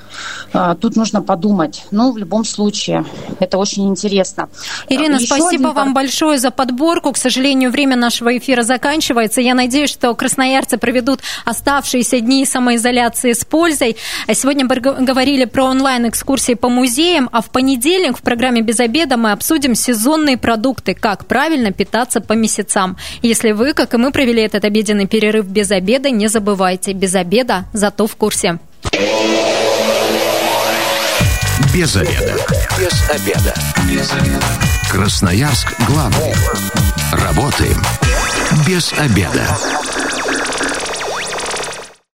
а, 0.53 0.75
тут 0.75 0.95
нужно 0.95 1.21
подумать. 1.21 1.85
Ну, 1.91 2.11
в 2.11 2.17
любом 2.17 2.45
случае, 2.45 3.05
это 3.39 3.57
очень 3.57 3.87
интересно. 3.87 4.49
Ирина, 4.89 5.15
Еще 5.15 5.27
спасибо 5.27 5.69
один... 5.69 5.73
вам 5.73 5.93
большое 5.93 6.37
за 6.37 6.51
подборку. 6.51 7.11
К 7.11 7.17
сожалению, 7.17 7.71
время 7.71 7.95
нашего 7.95 8.37
эфира 8.37 8.63
заканчивается. 8.63 9.41
Я 9.41 9.53
надеюсь, 9.53 9.89
что 9.89 10.13
красноярцы 10.15 10.77
проведут 10.77 11.19
оставшиеся 11.45 12.19
дни 12.19 12.45
самоизоляции 12.45 13.33
с 13.33 13.43
пользой. 13.43 13.97
Сегодня 14.33 14.65
мы 14.65 14.75
говорили 14.79 15.45
про 15.45 15.65
онлайн-экскурсии 15.65 16.53
по 16.53 16.69
музеям, 16.69 17.29
а 17.31 17.41
в 17.41 17.49
понедельник 17.49 18.17
в 18.17 18.21
программе 18.21 18.61
«Без 18.61 18.79
обеда» 18.79 19.17
мы 19.17 19.31
обсудим 19.31 19.75
сезонные 19.75 20.37
продукты, 20.37 20.93
как 20.93 21.25
правильно 21.25 21.71
питаться 21.81 22.21
по 22.21 22.33
месяцам. 22.33 22.95
Если 23.23 23.53
вы, 23.53 23.73
как 23.73 23.95
и 23.95 23.97
мы, 23.97 24.11
провели 24.11 24.43
этот 24.43 24.65
обеденный 24.65 25.07
перерыв 25.07 25.47
без 25.47 25.71
обеда, 25.71 26.11
не 26.11 26.27
забывайте, 26.27 26.93
без 26.93 27.15
обеда, 27.15 27.65
зато 27.73 28.05
в 28.05 28.15
курсе. 28.15 28.59
Без 31.73 31.95
обеда. 31.95 32.35
Без 32.77 33.09
обеда. 33.09 33.53
Без 33.89 34.11
обеда. 34.13 34.45
Красноярск 34.91 35.73
главный. 35.87 36.35
Работаем 37.13 37.81
без 38.67 38.93
обеда. 38.93 39.47